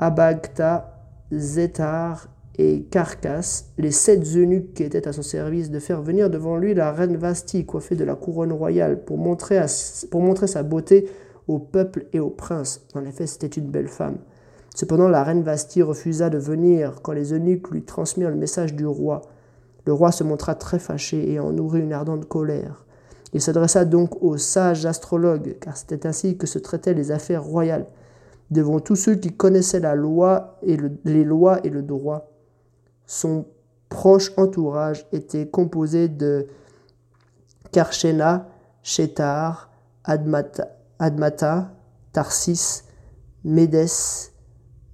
Abagta, 0.00 0.91
Zétar 1.32 2.28
et 2.58 2.82
Carcasse, 2.82 3.72
les 3.78 3.90
sept 3.90 4.24
eunuques 4.36 4.74
qui 4.74 4.82
étaient 4.82 5.08
à 5.08 5.12
son 5.12 5.22
service, 5.22 5.70
de 5.70 5.78
faire 5.78 6.02
venir 6.02 6.28
devant 6.28 6.56
lui 6.56 6.74
la 6.74 6.92
reine 6.92 7.16
Vasti, 7.16 7.64
coiffée 7.64 7.96
de 7.96 8.04
la 8.04 8.14
couronne 8.14 8.52
royale, 8.52 9.04
pour 9.04 9.16
montrer, 9.16 9.60
pour 10.10 10.20
montrer 10.20 10.46
sa 10.46 10.62
beauté 10.62 11.08
au 11.48 11.58
peuple 11.58 12.06
et 12.12 12.20
aux 12.20 12.30
princes. 12.30 12.86
En 12.94 13.04
effet, 13.04 13.26
c'était 13.26 13.46
une 13.46 13.70
belle 13.70 13.88
femme. 13.88 14.18
Cependant, 14.74 15.08
la 15.08 15.24
reine 15.24 15.42
Vasti 15.42 15.82
refusa 15.82 16.30
de 16.30 16.38
venir 16.38 17.00
quand 17.02 17.12
les 17.12 17.32
eunuques 17.32 17.70
lui 17.70 17.82
transmirent 17.82 18.30
le 18.30 18.36
message 18.36 18.74
du 18.74 18.86
roi. 18.86 19.22
Le 19.86 19.92
roi 19.92 20.12
se 20.12 20.24
montra 20.24 20.54
très 20.54 20.78
fâché 20.78 21.32
et 21.32 21.40
en 21.40 21.52
nourrit 21.52 21.80
une 21.80 21.92
ardente 21.92 22.26
colère. 22.26 22.84
Il 23.32 23.40
s'adressa 23.40 23.84
donc 23.86 24.22
aux 24.22 24.36
sages 24.36 24.84
astrologues, 24.84 25.56
car 25.60 25.76
c'était 25.76 26.06
ainsi 26.06 26.36
que 26.36 26.46
se 26.46 26.58
traitaient 26.58 26.94
les 26.94 27.10
affaires 27.10 27.42
royales 27.42 27.86
devant 28.52 28.80
tous 28.80 28.96
ceux 28.96 29.14
qui 29.14 29.34
connaissaient 29.34 29.80
la 29.80 29.94
loi 29.94 30.58
et 30.62 30.76
les 31.04 31.24
lois 31.24 31.64
et 31.64 31.70
le 31.70 31.82
droit. 31.82 32.30
Son 33.06 33.46
proche 33.88 34.32
entourage 34.36 35.06
était 35.12 35.48
composé 35.48 36.08
de 36.08 36.46
Karshena, 37.72 38.48
Shetar, 38.82 39.70
Admata, 40.04 40.76
Admata 40.98 41.72
Tarsis, 42.12 42.84
Médès, 43.44 44.32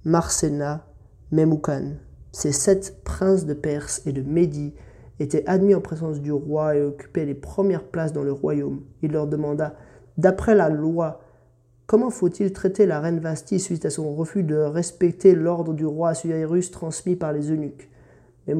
Marsena, 0.05 0.85
Memoukan. 1.31 1.97
Ces 2.31 2.53
sept 2.53 3.03
princes 3.03 3.45
de 3.45 3.53
Perse 3.53 4.01
et 4.05 4.13
de 4.13 4.21
Médie 4.21 4.73
étaient 5.19 5.45
admis 5.47 5.75
en 5.75 5.81
présence 5.81 6.21
du 6.21 6.31
roi 6.31 6.75
et 6.75 6.83
occupaient 6.83 7.25
les 7.25 7.35
premières 7.35 7.83
places 7.83 8.13
dans 8.13 8.23
le 8.23 8.31
royaume. 8.31 8.83
Il 9.01 9.11
leur 9.11 9.27
demanda, 9.27 9.75
d'après 10.17 10.55
la 10.55 10.69
loi, 10.69 11.19
Comment 11.89 12.11
faut-il 12.11 12.53
traiter 12.53 12.85
la 12.85 12.99
reine 12.99 13.19
Vasti 13.19 13.59
suite 13.59 13.83
à 13.83 13.89
son 13.89 14.13
refus 14.13 14.43
de 14.43 14.53
respecter 14.57 15.33
l'ordre 15.33 15.73
du 15.73 15.87
roi 15.87 16.09
Assuérus 16.09 16.69
transmis 16.69 17.15
par 17.15 17.33
les 17.33 17.49
eunuques? 17.49 17.89
Mais 18.45 18.53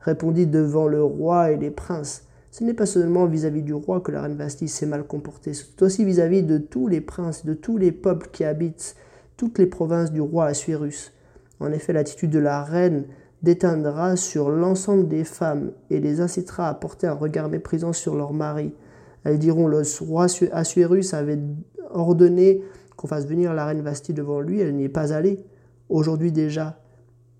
répondit 0.00 0.48
devant 0.48 0.88
le 0.88 1.00
roi 1.00 1.52
et 1.52 1.56
les 1.56 1.70
princes 1.70 2.24
Ce 2.50 2.64
n'est 2.64 2.74
pas 2.74 2.86
seulement 2.86 3.26
vis-à-vis 3.26 3.62
du 3.62 3.72
roi 3.72 4.00
que 4.00 4.10
la 4.10 4.22
reine 4.22 4.34
Vasti 4.34 4.66
s'est 4.66 4.84
mal 4.84 5.04
comportée, 5.04 5.54
c'est 5.54 5.80
aussi 5.80 6.04
vis-à-vis 6.04 6.42
de 6.42 6.58
tous 6.58 6.88
les 6.88 7.00
princes, 7.00 7.46
de 7.46 7.54
tous 7.54 7.78
les 7.78 7.92
peuples 7.92 8.30
qui 8.32 8.42
habitent 8.42 8.96
toutes 9.36 9.58
les 9.58 9.66
provinces 9.66 10.10
du 10.10 10.20
roi 10.20 10.46
Assuérus. 10.46 11.12
En 11.60 11.70
effet, 11.70 11.92
l'attitude 11.92 12.30
de 12.30 12.40
la 12.40 12.64
reine 12.64 13.04
déteindra 13.44 14.16
sur 14.16 14.50
l'ensemble 14.50 15.06
des 15.06 15.22
femmes 15.22 15.70
et 15.88 16.00
les 16.00 16.20
incitera 16.20 16.68
à 16.68 16.74
porter 16.74 17.06
un 17.06 17.14
regard 17.14 17.48
méprisant 17.48 17.92
sur 17.92 18.16
leur 18.16 18.32
mari. 18.32 18.74
Elles 19.22 19.38
diront 19.38 19.68
le 19.68 19.82
roi 20.00 20.26
Assuérus 20.52 21.14
avait 21.14 21.38
ordonné 21.92 22.62
qu'on 22.96 23.06
fasse 23.06 23.26
venir 23.26 23.54
la 23.54 23.66
reine 23.66 23.82
Vasti 23.82 24.12
devant 24.12 24.40
lui, 24.40 24.60
elle 24.60 24.74
n'y 24.74 24.84
est 24.84 24.88
pas 24.88 25.12
allée. 25.12 25.44
Aujourd'hui 25.88 26.32
déjà, 26.32 26.80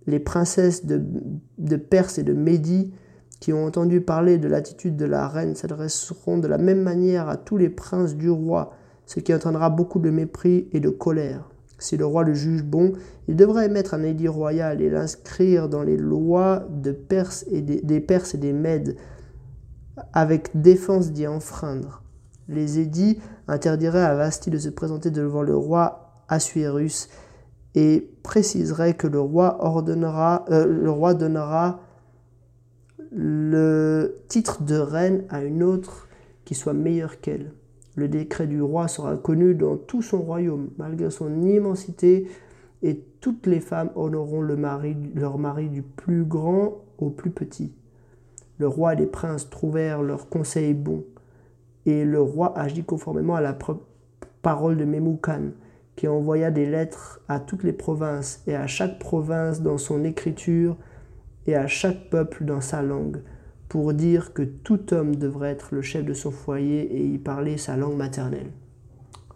les 0.07 0.19
princesses 0.19 0.87
de, 0.87 1.77
Perse 1.77 2.19
et 2.19 2.23
de 2.23 2.33
Médie 2.33 2.93
qui 3.41 3.53
ont 3.53 3.65
entendu 3.65 4.01
parler 4.01 4.39
de 4.39 4.49
l'attitude 4.49 4.97
de 4.97 5.05
la 5.05 5.29
reine 5.29 5.55
s'adresseront 5.55 6.39
de 6.39 6.49
la 6.49 6.59
même 6.59 6.83
manière 6.83 7.29
à 7.29 7.37
tous 7.37 7.57
les 7.57 7.71
princes 7.71 8.15
du 8.15 8.29
roi, 8.29 8.73
ce 9.07 9.21
qui 9.21 9.35
entraînera 9.35 9.71
beaucoup 9.71 9.99
de 9.99 10.11
mépris 10.11 10.69
et 10.73 10.81
de 10.81 10.91
colère. 10.91 11.51
Si 11.79 11.97
le 11.97 12.05
roi 12.05 12.25
le 12.25 12.35
juge 12.35 12.63
bon, 12.63 12.93
il 13.29 13.37
devrait 13.37 13.67
émettre 13.67 13.95
un 13.95 14.03
édit 14.03 14.29
royal 14.29 14.83
et 14.83 14.91
l'inscrire 14.91 15.69
dans 15.71 15.83
les 15.83 15.97
lois 15.97 16.67
de 16.71 16.93
Perse 16.93 17.47
et 17.51 17.63
des 17.63 18.01
Perses 18.01 18.35
et 18.35 18.39
des 18.39 18.53
Mèdes, 18.53 18.97
avec 20.13 20.51
défense 20.61 21.13
d'y 21.13 21.27
enfreindre. 21.27 22.03
Les 22.51 22.81
édits 22.81 23.21
interdiraient 23.47 24.03
à 24.03 24.17
Vasti 24.17 24.51
de 24.51 24.59
se 24.59 24.69
présenter 24.69 25.13
devant 25.13 25.43
le 25.43 25.57
roi 25.57 26.25
Assuérus 26.29 27.09
et 27.77 28.11
préciserait 28.25 28.95
que 28.95 29.07
le 29.07 29.21
roi 29.21 29.65
ordonnera, 29.65 30.45
euh, 30.51 30.67
le 30.67 30.91
roi 30.91 31.15
donnera 31.15 31.81
le 33.13 34.21
titre 34.27 34.65
de 34.65 34.75
reine 34.75 35.25
à 35.29 35.45
une 35.45 35.63
autre 35.63 36.09
qui 36.45 36.57
soit 36.57 36.73
meilleure 36.73 37.21
qu'elle. 37.21 37.53
Le 37.95 38.09
décret 38.09 38.49
du 38.49 38.61
roi 38.61 38.89
sera 38.89 39.17
connu 39.17 39.55
dans 39.55 39.77
tout 39.77 40.03
son 40.03 40.21
royaume, 40.21 40.71
malgré 40.77 41.11
son 41.11 41.43
immensité, 41.43 42.29
et 42.83 43.05
toutes 43.21 43.47
les 43.47 43.61
femmes 43.61 43.91
honoreront 43.95 44.41
leur 44.41 45.39
mari 45.39 45.69
du 45.69 45.83
plus 45.83 46.25
grand 46.25 46.79
au 46.99 47.11
plus 47.11 47.31
petit. 47.31 47.73
Le 48.59 48.67
roi 48.67 48.95
et 48.95 48.97
les 48.97 49.07
princes 49.07 49.49
trouvèrent 49.51 50.03
leur 50.03 50.29
conseil 50.29 50.75
bon. 50.75 51.05
Et 51.87 52.05
le 52.05 52.21
roi 52.21 52.57
agit 52.59 52.85
conformément 52.85 53.35
à 53.35 53.41
la 53.41 53.57
parole 54.43 54.77
de 54.77 54.85
Memoukan, 54.85 55.51
qui 55.97 56.09
envoya 56.09 56.51
des 56.51 56.67
lettres 56.67 57.21
à 57.29 57.41
toutes 57.41 57.63
les 57.63 57.73
provinces, 57.73 58.43
et 58.47 58.55
à 58.55 58.67
chaque 58.67 58.99
province 58.99 59.61
dans 59.63 59.79
son 59.79 60.05
écriture, 60.05 60.77
et 61.47 61.57
à 61.57 61.67
chaque 61.67 62.11
peuple 62.11 62.45
dans 62.45 62.61
sa 62.61 62.83
langue, 62.83 63.23
pour 63.69 63.93
dire 63.95 64.33
que 64.33 64.43
tout 64.43 64.93
homme 64.93 65.17
devrait 65.17 65.51
être 65.51 65.75
le 65.75 65.83
chef 65.83 66.05
de 66.05 66.13
son 66.13 66.31
foyer 66.31 66.83
et 66.83 67.05
y 67.05 67.19
parler 67.19 67.57
sa 67.57 67.77
langue 67.77 67.97
maternelle. 67.97 68.51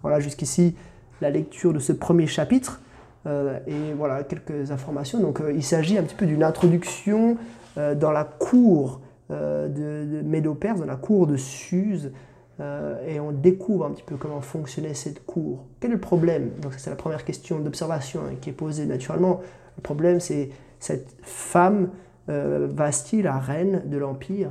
Voilà 0.02 0.20
jusqu'ici 0.20 0.74
la 1.20 1.30
lecture 1.30 1.72
de 1.72 1.78
ce 1.78 1.92
premier 1.92 2.26
chapitre. 2.26 2.80
Euh, 3.26 3.58
et 3.66 3.94
voilà 3.96 4.22
quelques 4.22 4.70
informations. 4.70 5.20
Donc 5.20 5.40
euh, 5.40 5.52
il 5.52 5.62
s'agit 5.62 5.96
un 5.96 6.02
petit 6.02 6.14
peu 6.14 6.26
d'une 6.26 6.42
introduction 6.42 7.38
euh, 7.78 7.94
dans 7.94 8.12
la 8.12 8.24
cour 8.24 9.00
de, 9.30 10.04
de 10.04 10.20
Médo-Perse, 10.22 10.80
dans 10.80 10.86
la 10.86 10.96
cour 10.96 11.26
de 11.26 11.36
Suse, 11.36 12.12
euh, 12.60 13.04
et 13.06 13.18
on 13.18 13.32
découvre 13.32 13.86
un 13.86 13.90
petit 13.90 14.04
peu 14.04 14.16
comment 14.16 14.40
fonctionnait 14.40 14.94
cette 14.94 15.26
cour. 15.26 15.64
Quel 15.80 15.90
est 15.90 15.94
le 15.94 16.00
problème? 16.00 16.50
Donc 16.62 16.74
c'est 16.76 16.90
la 16.90 16.96
première 16.96 17.24
question 17.24 17.58
d'observation 17.58 18.20
hein, 18.20 18.34
qui 18.40 18.50
est 18.50 18.54
posée 18.54 18.86
naturellement. 18.86 19.40
Le 19.76 19.82
problème 19.82 20.20
c'est 20.20 20.50
cette 20.78 21.08
femme 21.22 21.90
euh, 22.28 22.68
Vasti, 22.70 23.22
la 23.22 23.38
reine 23.38 23.82
de 23.86 23.96
l'Empire, 23.96 24.50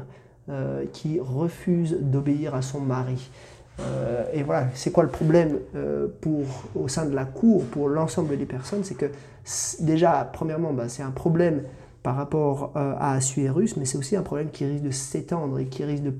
euh, 0.49 0.85
qui 0.91 1.19
refuse 1.19 1.97
d'obéir 1.99 2.55
à 2.55 2.61
son 2.61 2.81
mari. 2.81 3.29
et 4.33 4.43
voilà, 4.43 4.67
c'est 4.75 4.91
quoi 4.91 5.03
le 5.03 5.09
problème 5.09 5.57
pour, 6.21 6.45
au 6.75 6.87
sein 6.87 7.05
de 7.05 7.15
la 7.15 7.25
cour, 7.25 7.65
pour 7.65 7.89
l'ensemble 7.89 8.37
des 8.37 8.45
personnes? 8.45 8.83
C'est 8.83 8.97
que 8.97 9.09
déjà, 9.79 10.29
premièrement, 10.31 10.73
bah, 10.73 10.89
c'est 10.89 11.01
un 11.01 11.11
problème 11.11 11.63
par 12.03 12.15
rapport 12.15 12.71
à 12.75 13.13
Assuérus, 13.13 13.75
mais 13.77 13.85
c'est 13.85 13.97
aussi 13.97 14.15
un 14.15 14.21
problème 14.21 14.51
qui 14.51 14.65
risque 14.65 14.83
de 14.83 14.91
s'étendre 14.91 15.57
et 15.57 15.65
qui 15.65 15.83
risque 15.85 16.03
de 16.03 16.13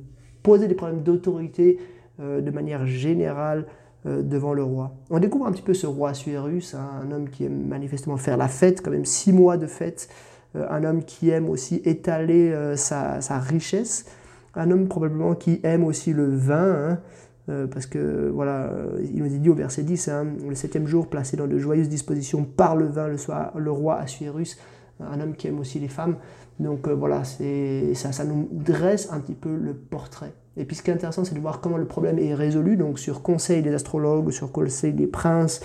poser 0.44 0.68
des 0.68 0.76
problèmes 0.76 1.02
d'autorité 1.02 1.80
euh, 2.20 2.42
de 2.42 2.52
manière 2.52 2.86
générale 2.86 3.66
euh, 4.06 4.22
devant 4.22 4.54
le 4.54 4.64
roi. 4.64 4.94
On 5.10 5.18
découvre 5.20 5.48
un 5.48 5.52
petit 5.52 5.64
peu 5.64 5.74
ce 5.74 5.88
roi 5.88 6.14
Suérus, 6.14 6.76
hein, 6.76 6.88
un 7.02 7.12
homme 7.12 7.30
qui 7.30 7.46
aime 7.46 7.68
manifestement 7.68 8.18
faire 8.18 8.38
la 8.38 8.50
fête, 8.50 8.82
quand 8.84 8.92
même 8.92 9.06
six 9.06 9.34
mois 9.34 9.58
de 9.58 9.66
fête, 9.66 10.10
euh, 10.56 10.68
un 10.70 10.84
homme 10.84 11.04
qui 11.04 11.32
aime 11.32 11.50
aussi 11.50 11.82
étaler 11.86 12.54
sa, 12.76 13.20
richesse. 13.40 14.06
un 14.54 14.70
homme 14.70 14.88
probablement 14.88 15.34
qui 15.34 15.60
aime 15.64 15.84
aussi 15.84 16.14
le 16.14 16.28
vin, 16.36 17.00
hein, 17.48 17.68
parce 17.72 17.88
que 17.88 18.30
voilà, 18.34 18.72
il 19.02 19.18
nous 19.18 19.26
est 19.26 19.40
dit 19.40 19.50
au 19.50 19.56
verset 19.56 19.82
10, 19.82 20.08
hein, 20.10 20.28
le 20.48 20.56
septième 20.56 20.86
jour 20.86 21.08
placé 21.08 21.36
dans 21.36 21.48
de 21.48 21.58
joyeuses 21.58 21.90
dispositions 21.90 22.44
par 22.44 22.76
le 22.76 22.86
vin, 22.86 23.08
le, 23.08 23.18
soir, 23.18 23.52
le 23.58 23.72
roi 23.72 23.98
Assuérus, 23.98 24.58
un 25.00 25.20
homme 25.20 25.36
qui 25.36 25.48
aime 25.48 25.60
aussi 25.60 25.80
les 25.80 25.88
femmes. 25.88 26.18
Donc 26.64 26.88
euh, 26.88 26.94
voilà, 26.94 27.24
ça, 27.24 28.12
ça 28.12 28.24
nous 28.24 28.48
dresse 28.52 29.12
un 29.12 29.20
petit 29.20 29.36
peu 29.36 29.56
le 29.56 29.74
portrait. 29.74 30.34
Et 30.58 30.66
puis 30.66 30.76
ce 30.76 30.84
qui 30.84 30.92
est 30.92 30.94
intéressant, 30.94 31.24
c'est 31.24 31.36
de 31.36 31.40
voir 31.40 31.62
comment 31.62 31.78
le 31.78 31.86
problème 31.86 32.20
est 32.20 32.34
résolu, 32.34 32.78
donc 32.78 33.00
sur 33.00 33.22
conseil 33.22 33.62
des 33.62 33.74
astrologues, 33.74 34.32
sur 34.32 34.52
conseil 34.52 34.94
des 34.94 35.08
princes 35.08 35.62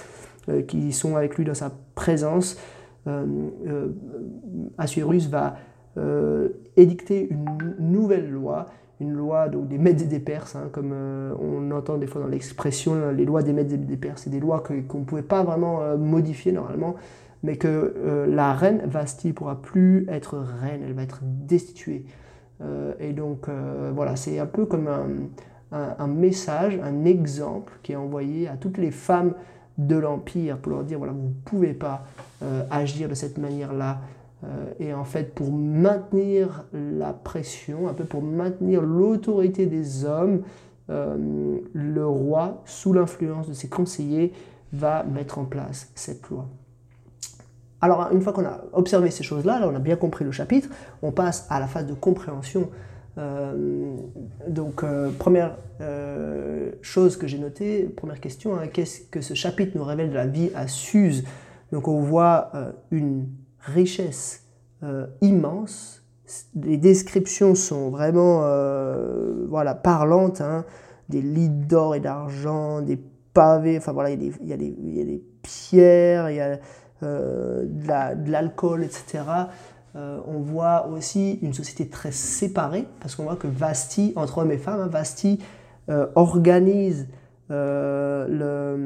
euh, 0.49 0.62
qui 0.62 0.93
sont 0.93 1.17
avec 1.17 1.37
lui 1.37 1.45
dans 1.45 1.55
sa 1.55 1.73
présence. 1.95 2.59
Assuérus 4.76 5.28
va 5.31 5.57
édicter 6.76 7.26
une 7.31 7.75
nouvelle 7.78 8.31
loi 8.31 8.67
une 9.00 9.12
loi 9.12 9.49
des 9.49 9.78
Mèdes 9.78 10.02
et 10.02 10.07
des 10.07 10.19
Perses, 10.19 10.57
hein, 10.57 10.69
comme 10.73 10.90
euh, 10.93 11.33
on 11.40 11.71
entend 11.71 11.99
des 11.99 12.07
fois 12.07 12.21
dans 12.21 12.28
l'expression, 12.28 12.95
euh, 12.95 13.12
les 13.12 13.25
lois 13.25 13.43
des 13.43 13.52
Mèdes 13.52 13.73
et 13.73 13.76
des 13.76 13.97
Perses, 13.97 14.23
c'est 14.25 14.31
des 14.31 14.40
lois 14.40 14.62
qu'on 14.62 14.99
ne 14.99 15.05
pouvait 15.05 15.23
pas 15.23 15.45
vraiment 15.45 15.83
euh, 15.83 15.97
modifier 15.97 16.50
normalement, 16.52 16.97
mais 17.42 17.57
que 17.57 18.26
la 18.28 18.52
reine 18.52 18.83
Vasti 18.87 19.33
pourra 19.33 19.62
plus 19.62 20.07
être 20.09 20.38
reine, 20.38 20.83
elle 20.85 20.92
va 20.92 21.02
être 21.02 21.21
destituée. 21.23 22.04
et 22.99 23.12
donc 23.12 23.47
voilà, 23.95 24.16
c'est 24.16 24.40
un 24.40 24.47
peu 24.47 24.66
comme 24.66 24.88
un, 25.71 26.07
message, 26.09 26.80
un 26.83 27.04
exemple 27.04 27.73
qui 27.85 27.92
est 27.92 27.97
envoyé 27.97 28.49
à 28.49 28.57
toutes 28.57 28.76
les 28.76 28.90
femmes 28.90 29.35
de 29.76 29.95
l'Empire 29.95 30.59
pour 30.59 30.73
leur 30.73 30.83
dire, 30.83 30.99
voilà, 30.99 31.12
vous 31.12 31.28
ne 31.28 31.35
pouvez 31.45 31.75
pas 31.75 32.04
agir 32.71 33.09
de 33.09 33.14
cette 33.14 33.38
manière-là, 33.38 34.00
euh, 34.45 34.73
et 34.78 34.95
en 34.95 35.04
fait, 35.04 35.35
pour 35.35 35.50
maintenir 35.52 36.64
la 36.73 37.12
pression, 37.12 37.88
un 37.88 37.95
peu 37.95 38.04
pour 38.04 38.23
maintenir 38.23 38.83
l'autorité 38.83 39.66
des 39.66 40.04
hommes, 40.04 40.42
euh, 40.90 41.59
le 41.73 42.07
roi, 42.07 42.62
sous 42.64 42.92
l'influence 42.92 43.49
de 43.49 43.52
ses 43.52 43.68
conseillers, 43.68 44.33
va 44.73 45.02
mettre 45.02 45.38
en 45.38 45.45
place 45.45 45.90
cette 45.95 46.28
loi. 46.28 46.47
Alors, 47.81 48.09
une 48.13 48.21
fois 48.21 48.33
qu'on 48.33 48.45
a 48.45 48.61
observé 48.73 49.11
ces 49.11 49.23
choses-là, 49.23 49.61
là, 49.61 49.69
on 49.69 49.75
a 49.75 49.79
bien 49.79 49.97
compris 49.97 50.25
le 50.25 50.33
chapitre, 50.33 50.69
on 51.03 51.13
passe 51.13 51.47
à 51.49 51.61
la 51.61 51.67
phase 51.67 51.87
de 51.87 51.95
compréhension. 51.95 52.71
Euh, 53.19 53.97
donc, 54.49 54.85
première 55.19 55.57
chose 56.83 57.17
que 57.17 57.27
j'ai 57.27 57.39
notée, 57.39 57.85
première 57.85 58.21
question, 58.21 58.57
hein, 58.57 58.67
qu'est-ce 58.67 59.03
que 59.03 59.21
ce 59.21 59.35
chapitre 59.35 59.77
nous 59.77 59.85
révèle 59.85 60.11
de 60.11 60.15
la 60.15 60.27
vie 60.27 60.51
à 60.55 60.67
Suse? 60.67 61.25
Donc, 61.71 61.87
on 61.87 62.01
voit 62.01 62.51
une 62.91 63.27
richesse 63.61 64.49
euh, 64.85 65.07
immense. 65.23 66.05
Les 66.55 66.77
descriptions 66.77 67.55
sont 67.55 67.91
vraiment 67.91 68.43
euh, 68.45 69.47
voilà, 69.49 69.75
parlantes. 69.75 70.41
Hein. 70.41 70.65
Des 71.09 71.23
lits 71.23 71.49
d'or 71.49 71.95
et 71.95 72.01
d'argent, 72.01 72.83
des 72.83 72.99
pavés, 73.33 73.79
enfin 73.79 73.93
voilà, 73.93 74.11
il 74.11 74.23
y, 74.47 74.53
a 74.53 74.57
des, 74.57 75.23
pierres, 75.43 76.31
il 76.31 76.37
y 76.37 76.41
a 76.41 76.49
euh, 76.49 76.57
de 77.02 78.31
l'alcool, 78.31 78.85
etc. 78.85 79.23
on 79.95 80.40
voit 80.40 80.88
aussi 80.88 81.38
une 81.43 81.55
société 81.55 81.88
très 81.88 82.12
séparée, 82.12 82.87
parce 83.00 83.14
qu'on 83.14 83.25
voit 83.25 83.37
que 83.37 83.47
Vasti, 83.47 84.12
entre 84.17 84.38
hommes 84.38 84.52
et 84.52 84.59
femmes, 84.59 84.81
hein, 84.81 84.88
Vasti 84.88 85.40
organise 86.14 87.07
euh, 87.50 88.26
le, 88.28 88.76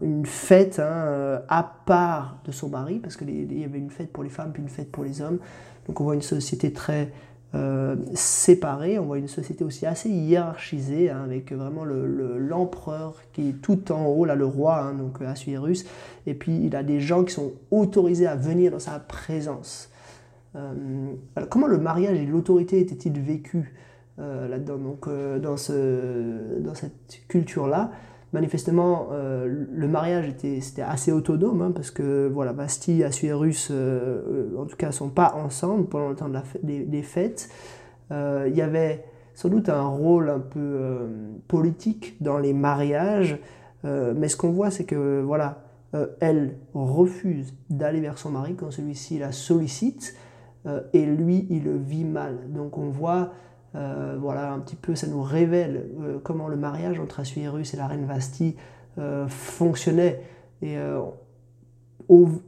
une 0.00 0.26
fête 0.26 0.78
hein, 0.78 0.84
euh, 0.84 1.40
à 1.48 1.64
part 1.64 2.38
de 2.44 2.52
son 2.52 2.68
mari, 2.68 3.00
parce 3.00 3.16
qu'il 3.16 3.58
y 3.58 3.64
avait 3.64 3.78
une 3.78 3.90
fête 3.90 4.12
pour 4.12 4.22
les 4.22 4.30
femmes 4.30 4.52
puis 4.52 4.62
une 4.62 4.68
fête 4.68 4.92
pour 4.92 5.02
les 5.02 5.20
hommes. 5.20 5.38
Donc 5.86 6.00
on 6.00 6.04
voit 6.04 6.14
une 6.14 6.22
société 6.22 6.72
très 6.72 7.10
euh, 7.54 7.96
séparée, 8.14 8.98
on 8.98 9.06
voit 9.06 9.18
une 9.18 9.28
société 9.28 9.64
aussi 9.64 9.86
assez 9.86 10.10
hiérarchisée, 10.10 11.10
hein, 11.10 11.22
avec 11.24 11.52
vraiment 11.52 11.84
l'empereur 11.84 13.16
le, 13.18 13.32
qui 13.32 13.48
est 13.50 13.62
tout 13.62 13.90
en 13.90 14.06
haut, 14.06 14.24
là 14.24 14.34
le 14.34 14.46
roi, 14.46 14.80
hein, 14.80 14.94
donc 14.94 15.22
Assuérus, 15.22 15.86
et 16.26 16.34
puis 16.34 16.60
il 16.64 16.76
a 16.76 16.82
des 16.82 17.00
gens 17.00 17.24
qui 17.24 17.32
sont 17.32 17.52
autorisés 17.70 18.26
à 18.26 18.36
venir 18.36 18.72
dans 18.72 18.78
sa 18.78 18.98
présence. 18.98 19.90
comment 21.48 21.68
le 21.68 21.78
mariage 21.78 22.18
et 22.18 22.26
l'autorité 22.26 22.80
étaient-ils 22.80 23.18
vécus 23.20 23.66
euh, 24.20 24.48
là-dedans. 24.48 24.78
Donc, 24.78 25.06
euh, 25.06 25.38
dans, 25.38 25.56
ce, 25.56 26.58
dans 26.58 26.74
cette 26.74 27.22
culture-là, 27.28 27.92
manifestement, 28.32 29.08
euh, 29.12 29.66
le 29.70 29.88
mariage 29.88 30.28
était, 30.28 30.60
assez 30.82 31.12
autonome, 31.12 31.62
hein, 31.62 31.72
parce 31.74 31.90
que 31.90 32.28
voilà, 32.28 32.52
Bastille, 32.52 33.04
Assuérus, 33.04 33.70
en 33.70 34.64
tout 34.66 34.76
cas, 34.76 34.92
sont 34.92 35.10
pas 35.10 35.34
ensemble 35.34 35.86
pendant 35.86 36.08
le 36.08 36.16
temps 36.16 36.28
de 36.28 36.34
la 36.34 36.42
des, 36.62 37.02
fêtes. 37.02 37.48
Il 38.10 38.54
y 38.54 38.62
avait 38.62 39.04
sans 39.34 39.48
doute 39.48 39.68
un 39.68 39.86
rôle 39.86 40.30
un 40.30 40.40
peu 40.40 41.08
politique 41.46 42.16
dans 42.22 42.38
les 42.38 42.52
mariages, 42.52 43.38
mais 43.84 44.28
ce 44.28 44.36
qu'on 44.36 44.50
voit, 44.50 44.70
c'est 44.70 44.84
que 44.84 45.22
voilà, 45.22 45.64
elle 46.20 46.56
refuse 46.74 47.54
d'aller 47.70 48.00
vers 48.00 48.18
son 48.18 48.30
mari 48.30 48.54
quand 48.54 48.70
celui-ci 48.70 49.18
la 49.18 49.32
sollicite, 49.32 50.16
et 50.92 51.06
lui, 51.06 51.46
il 51.50 51.64
le 51.64 51.76
vit 51.76 52.04
mal. 52.04 52.38
Donc 52.48 52.78
on 52.78 52.88
voit 52.88 53.32
euh, 53.78 54.16
voilà, 54.20 54.52
un 54.52 54.58
petit 54.58 54.76
peu, 54.76 54.94
ça 54.94 55.06
nous 55.06 55.22
révèle 55.22 55.88
euh, 56.00 56.18
comment 56.22 56.48
le 56.48 56.56
mariage 56.56 56.98
entre 56.98 57.20
Assuérus 57.20 57.74
et 57.74 57.76
la 57.76 57.86
reine 57.86 58.06
Vasti 58.06 58.56
euh, 58.98 59.28
fonctionnait. 59.28 60.20
Et 60.62 60.76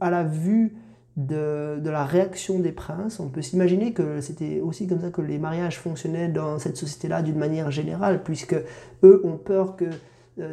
à 0.01 0.09
la 0.09 0.23
vue 0.25 0.75
de, 1.15 1.79
la 1.81 2.03
réaction 2.03 2.59
des 2.59 2.73
princes, 2.73 3.21
on 3.21 3.29
peut 3.29 3.41
s'imaginer 3.41 3.93
que 3.93 4.19
c'était 4.19 4.59
aussi 4.59 4.85
comme 4.85 4.99
ça 4.99 5.11
que 5.11 5.21
les 5.21 5.39
mariages 5.39 5.79
fonctionnaient 5.79 6.27
dans 6.27 6.59
cette 6.59 6.75
société-là 6.75 7.21
d'une 7.21 7.37
manière 7.37 7.71
générale, 7.71 8.21
puisque 8.21 8.55
eux 9.03 9.21
ont 9.23 9.37
peur 9.37 9.77
que 9.77 9.85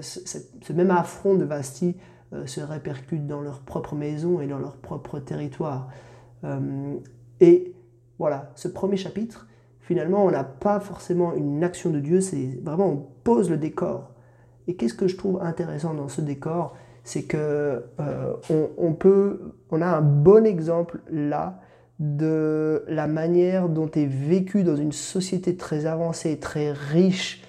ce, 0.02 0.72
même 0.72 0.92
affront 0.92 1.34
de 1.34 1.44
Vasti 1.44 1.96
se 2.46 2.60
répercute 2.60 3.26
dans 3.26 3.40
leur 3.40 3.58
propre 3.58 3.96
maison 3.96 4.40
et 4.40 4.46
dans 4.46 4.58
leur 4.58 4.76
propre 4.76 5.18
territoire. 5.18 5.88
et 7.40 7.74
voilà, 8.20 8.52
ce 8.54 8.68
premier 8.68 8.96
chapitre 8.96 9.48
finalement, 9.88 10.26
on 10.26 10.30
n'a 10.30 10.44
pas 10.44 10.80
forcément 10.80 11.32
une 11.34 11.64
action 11.64 11.88
de 11.88 11.98
Dieu, 11.98 12.20
c'est 12.20 12.60
vraiment 12.62 12.88
on 12.88 13.06
pose 13.24 13.48
le 13.48 13.56
décor. 13.56 14.10
Et 14.66 14.74
qu'est-ce 14.74 14.92
que 14.92 15.08
je 15.08 15.16
trouve 15.16 15.40
intéressant 15.42 15.94
dans 15.94 16.08
ce 16.08 16.20
décor 16.20 16.76
C'est 17.04 17.22
que 17.22 17.84
euh, 17.98 18.32
on, 18.80 19.80
a 19.80 19.86
un 19.86 20.02
bon 20.02 20.44
exemple 20.44 21.00
là 21.10 21.62
de 22.00 22.84
la 22.86 23.06
manière 23.06 23.70
dont 23.70 23.90
est 23.92 24.04
vécue 24.04 24.62
dans 24.62 24.76
une 24.76 24.92
société 24.92 25.56
très 25.56 25.86
avancée, 25.86 26.38
très 26.38 26.70
riche, 26.72 27.42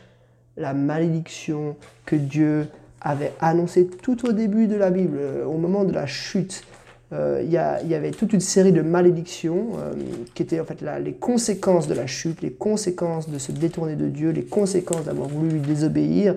la 0.56 0.74
malédiction 0.74 1.76
que 2.06 2.16
Dieu 2.16 2.68
avait 3.02 3.34
annoncée 3.42 3.86
tout 3.86 4.26
au 4.26 4.32
début 4.32 4.68
de 4.68 4.78
la 4.78 4.92
Bible, 4.92 5.20
au 5.46 5.58
moment 5.58 5.84
de 5.84 5.92
la 5.92 6.06
chute. 6.06 6.64
Euh, 7.12 7.42
il 7.44 7.52
y, 7.52 7.58
avait 7.58 8.12
toute 8.12 8.34
une 8.34 8.40
série 8.40 8.72
de 8.72 8.84
malédictions 8.84 9.70
euh, 9.80 9.94
qui 10.36 10.44
étaient 10.44 10.60
en 10.60 10.66
fait 10.66 10.84
les 11.02 11.14
conséquences 11.14 11.88
de 11.88 11.96
la 11.96 12.06
chute, 12.06 12.44
les 12.44 12.52
conséquences 12.52 13.30
de 13.30 13.40
se 13.40 13.52
détourner 13.52 13.96
de 13.96 14.10
Dieu, 14.10 14.30
les 14.30 14.44
conséquences 14.44 15.06
d'avoir 15.06 15.28
voulu 15.28 15.50
lui 15.50 15.60
désobéir. 15.60 16.36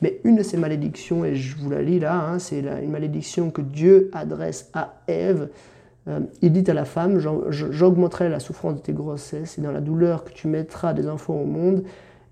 Mais 0.00 0.20
une 0.22 0.36
de 0.36 0.42
ces 0.44 0.56
malédictions, 0.56 1.24
et 1.24 1.34
je 1.34 1.56
vous 1.56 1.70
la 1.70 1.82
lis 1.82 1.98
là, 1.98 2.14
hein, 2.14 2.38
c'est 2.38 2.60
une 2.60 2.90
malédiction 2.90 3.50
que 3.50 3.62
Dieu 3.62 4.10
adresse 4.12 4.70
à 4.74 5.02
Ève. 5.08 5.48
Euh, 6.08 6.20
il 6.40 6.52
dit 6.52 6.68
à 6.70 6.74
la 6.74 6.84
femme, 6.84 7.18
j'augmenterai 7.50 8.28
la 8.28 8.38
souffrance 8.38 8.76
de 8.76 8.80
tes 8.80 8.92
grossesses 8.92 9.58
et 9.58 9.60
dans 9.60 9.72
la 9.72 9.80
douleur 9.80 10.24
que 10.24 10.32
tu 10.32 10.46
mettras 10.46 10.92
des 10.92 11.08
enfants 11.08 11.34
au 11.34 11.46
monde. 11.46 11.82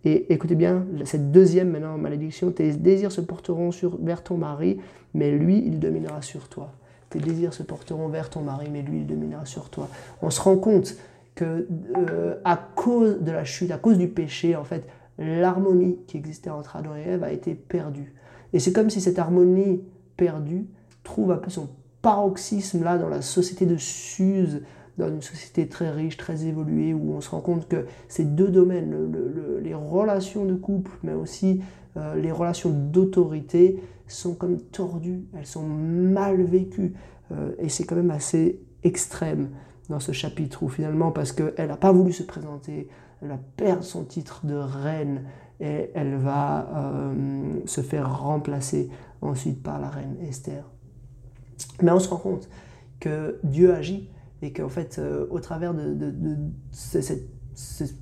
Et 0.05 0.33
écoutez 0.33 0.55
bien, 0.55 0.87
cette 1.05 1.33
deuxième 1.33 1.70
maintenant 1.70 1.98
malédiction, 1.98 2.53
tes 2.53 2.72
désirs 2.72 3.12
se 3.12 3.20
porteront 3.20 3.72
sur, 3.72 3.98
vers 4.00 4.22
ton 4.22 4.37
mari, 4.37 4.79
mais 5.12 5.33
lui, 5.33 5.62
il 5.66 5.81
dominera 5.81 6.22
sur 6.22 6.48
toi 6.48 6.72
tes 7.11 7.18
désirs 7.18 7.53
se 7.53 7.62
porteront 7.62 8.09
vers 8.09 8.31
ton 8.31 8.40
mari, 8.40 8.68
mais 8.73 8.83
lui, 8.83 8.99
il 8.99 9.07
dominera 9.07 9.44
sur 9.44 9.68
toi. 9.68 9.88
On 10.23 10.31
se 10.31 10.40
rend 10.40 10.57
compte 10.57 10.96
que 11.35 11.66
euh, 11.96 12.37
à 12.44 12.57
cause 12.57 13.20
de 13.20 13.33
la 13.33 13.44
chute, 13.44 13.70
à 13.70 13.79
cause 13.79 13.99
du 13.99 14.09
péché, 14.09 14.57
en 14.57 14.64
fait, 14.64 14.87
l'harmonie 15.18 15.99
qui 16.07 16.16
existait 16.16 16.51
entre 16.51 16.77
Adam 16.77 16.96
et 16.96 17.09
Ève 17.09 17.25
a 17.25 17.33
été 17.33 17.55
perdue. 17.55 18.14
Et 18.53 18.59
c'est 18.59 18.73
comme 18.73 18.90
si 18.90 19.01
cette 19.01 19.18
harmonie 19.18 19.83
perdue 20.16 20.66
trouve 21.03 21.33
un 21.33 21.37
peu 21.37 21.51
son 21.51 21.68
paroxysme 22.03 22.83
là 22.83 22.96
dans 22.99 23.09
la 23.09 23.23
société 23.23 23.66
de 23.66 23.77
Suse, 23.77 24.62
dans 24.99 25.09
une 25.09 25.23
société 25.23 25.66
très 25.66 25.90
riche, 25.90 26.16
très 26.16 26.44
évoluée, 26.44 26.94
où 26.94 27.14
on 27.14 27.20
se 27.20 27.31
rend 27.31 27.40
compte 27.40 27.68
que 27.68 27.87
ces 28.09 28.25
deux 28.25 28.49
domaines, 28.49 28.94
les 29.62 29.75
relations 29.75 30.44
de 30.44 30.55
couple, 30.55 30.92
mais 31.03 31.14
aussi 31.14 31.61
euh, 31.96 32.14
les 32.14 32.31
relations 32.31 32.70
d'autorité, 32.70 33.81
sont 34.12 34.35
comme 34.35 34.61
tordues, 34.61 35.27
elles 35.37 35.46
sont 35.46 35.66
mal 35.66 36.42
vécues. 36.42 36.94
Euh, 37.33 37.53
et 37.59 37.68
c'est 37.68 37.85
quand 37.85 37.96
même 37.96 38.11
assez 38.11 38.61
extrême 38.83 39.51
dans 39.88 40.01
ce 40.01 40.12
chapitre 40.12 40.62
où 40.62 40.68
finalement, 40.68 41.11
parce 41.11 41.33
qu'elle 41.33 41.68
n'a 41.68 41.77
pas 41.77 41.92
voulu 41.92 42.12
se 42.12 42.23
présenter, 42.23 42.88
elle 43.23 43.29
va 43.29 43.38
perdre 43.57 43.83
son 43.83 44.05
titre 44.05 44.46
de 44.46 44.55
reine 44.55 45.25
et 45.61 45.90
elle 45.94 46.16
va 46.16 46.68
euh, 46.75 47.61
se 47.66 47.83
faire 47.83 48.23
remplacer 48.23 48.88
ensuite 49.20 49.62
par 49.62 49.79
la 49.79 49.90
reine 49.90 50.16
Esther. 50.23 50.64
Mais 51.83 51.90
on 51.90 51.99
se 51.99 52.09
rend 52.09 52.16
compte 52.16 52.49
que 52.99 53.38
Dieu 53.44 53.75
agit 53.75 54.09
et 54.42 54.53
qu'en 54.53 54.68
fait, 54.68 54.99
euh, 54.99 55.27
au 55.31 55.40
travers 55.40 55.75
de, 55.75 56.14
cette 56.70 57.29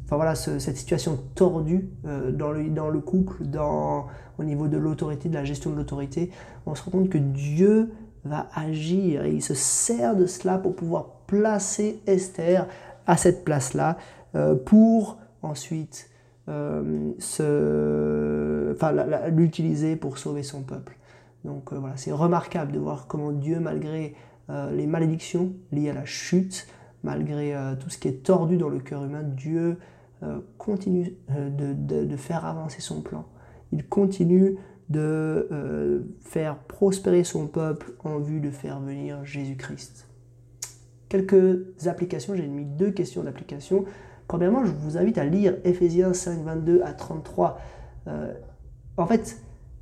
enfin 0.05 0.17
voilà, 0.17 0.35
cette 0.35 0.77
situation 0.77 1.19
tordue 1.35 1.89
dans, 2.05 2.53
le, 2.53 2.69
dans 2.71 2.89
le 2.89 3.01
couple, 3.01 3.45
dans, 3.45 4.07
au 4.39 4.45
niveau 4.45 4.69
de 4.69 4.77
l'autorité, 4.77 5.29
de 5.29 5.35
la 5.35 5.45
gestion 5.45 5.71
de 5.71 5.77
l'autorité, 5.77 6.31
on 6.67 6.75
se 6.75 6.83
rend 6.83 6.91
compte 6.91 7.09
que 7.09 7.19
Dieu 7.19 7.93
va 8.25 8.49
agir 8.55 9.25
et 9.25 9.33
il 9.33 9.43
se 9.43 9.55
sert 9.55 10.17
de 10.17 10.27
cela 10.27 10.59
pour 10.59 10.75
pouvoir 10.75 11.07
placer 11.27 12.01
Esther 12.07 12.67
à 13.07 13.17
cette 13.17 13.45
place-là 13.45 13.97
pour 14.65 15.19
ensuite 15.43 16.11
l'utiliser 19.31 19.97
pour 19.97 20.19
sauver 20.19 20.43
son 20.43 20.63
peuple. 20.63 20.97
Donc 21.45 21.73
voilà, 21.73 21.97
c'est 21.97 22.13
remarquable 22.13 22.73
de 22.73 22.79
voir 22.79 23.07
comment 23.07 23.33
Dieu, 23.33 23.61
malgré 23.61 24.15
les 24.73 24.87
malédictions 24.87 25.53
liées 25.73 25.91
à 25.91 25.95
la 25.95 26.05
chute, 26.05 26.67
malgré 27.03 27.55
euh, 27.55 27.75
tout 27.77 27.91
ce 27.91 27.99
qui 27.99 28.09
est 28.09 28.23
tordu 28.25 28.57
dans 28.57 28.69
le 28.69 28.81
cœur 28.81 29.05
humain, 29.05 29.23
Dieu 29.23 29.79
euh, 30.23 30.41
continue 30.57 31.15
euh, 31.31 31.49
de, 31.51 32.17
faire 32.17 32.45
avancer 32.45 32.81
son 32.81 33.03
plan. 33.03 33.27
Il 33.73 33.87
continue 33.87 34.57
de 34.89 36.07
faire 36.23 36.57
prospérer 36.57 37.23
son 37.23 37.47
peuple 37.47 37.93
en 38.05 38.19
vue 38.19 38.41
de 38.41 38.51
faire 38.51 38.81
venir 38.81 39.23
Jésus-Christ. 39.23 40.09
Quelques 41.11 41.87
applications, 41.87 42.35
j'ai 42.35 42.47
mis 42.47 42.65
deux 42.65 42.91
questions 42.91 43.23
d'application. 43.23 43.85
Premièrement, 44.29 44.65
je 44.65 44.73
vous 44.73 44.97
invite 44.97 45.19
à 45.19 45.27
lire 45.27 45.59
Ephésiens 45.65 46.15
5, 46.15 46.43
22 46.43 46.81
à 46.83 46.95
33. 46.95 47.61
en 48.97 49.07
fait, 49.07 49.39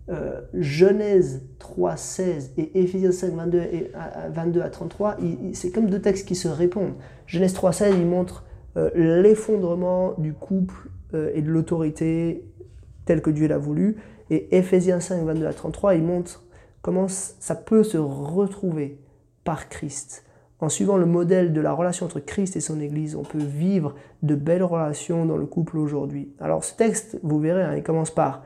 euh, 0.08 0.40
Genèse 0.54 1.42
3, 1.58 1.96
16 1.96 2.52
et 2.58 2.80
Éphésiens 2.80 3.10
5, 3.10 3.34
22, 3.34 3.58
et, 3.58 3.90
à, 3.94 4.28
22 4.28 4.60
à 4.60 4.70
33, 4.70 5.16
c'est 5.52 5.72
comme 5.72 5.90
deux 5.90 6.00
textes 6.00 6.28
qui 6.28 6.36
se 6.36 6.46
répondent. 6.46 6.94
Genèse 7.26 7.54
3, 7.54 7.72
16, 7.72 7.94
il 7.98 8.06
montre 8.06 8.44
euh, 8.76 8.90
l'effondrement 8.94 10.14
du 10.18 10.32
couple 10.32 10.90
euh, 11.14 11.32
et 11.34 11.42
de 11.42 11.50
l'autorité 11.50 12.44
tel 13.04 13.20
que 13.20 13.30
Dieu 13.30 13.48
l'a 13.48 13.58
voulu. 13.58 13.96
Et 14.30 14.56
Éphésiens 14.56 15.00
5, 15.00 15.24
22 15.24 15.46
à 15.46 15.52
33, 15.52 15.96
il 15.96 16.04
montre 16.04 16.44
comment 16.82 17.08
ça 17.08 17.56
peut 17.56 17.82
se 17.82 17.98
retrouver 17.98 19.00
par 19.42 19.68
Christ. 19.68 20.24
En 20.60 20.68
suivant 20.68 20.96
le 20.98 21.06
modèle 21.06 21.52
de 21.52 21.60
la 21.60 21.72
relation 21.72 22.06
entre 22.06 22.20
Christ 22.20 22.54
et 22.56 22.60
son 22.60 22.80
Église, 22.80 23.16
on 23.16 23.22
peut 23.22 23.38
vivre 23.38 23.94
de 24.22 24.36
belles 24.36 24.62
relations 24.62 25.26
dans 25.26 25.36
le 25.36 25.46
couple 25.46 25.78
aujourd'hui. 25.78 26.32
Alors 26.38 26.62
ce 26.62 26.76
texte, 26.76 27.18
vous 27.24 27.40
verrez, 27.40 27.62
hein, 27.62 27.74
il 27.76 27.82
commence 27.82 28.10
par 28.10 28.44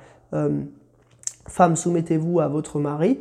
Femmes, 1.49 1.77
soumettez-vous 1.77 2.41
à 2.41 2.49
votre 2.49 2.79
mari. 2.79 3.21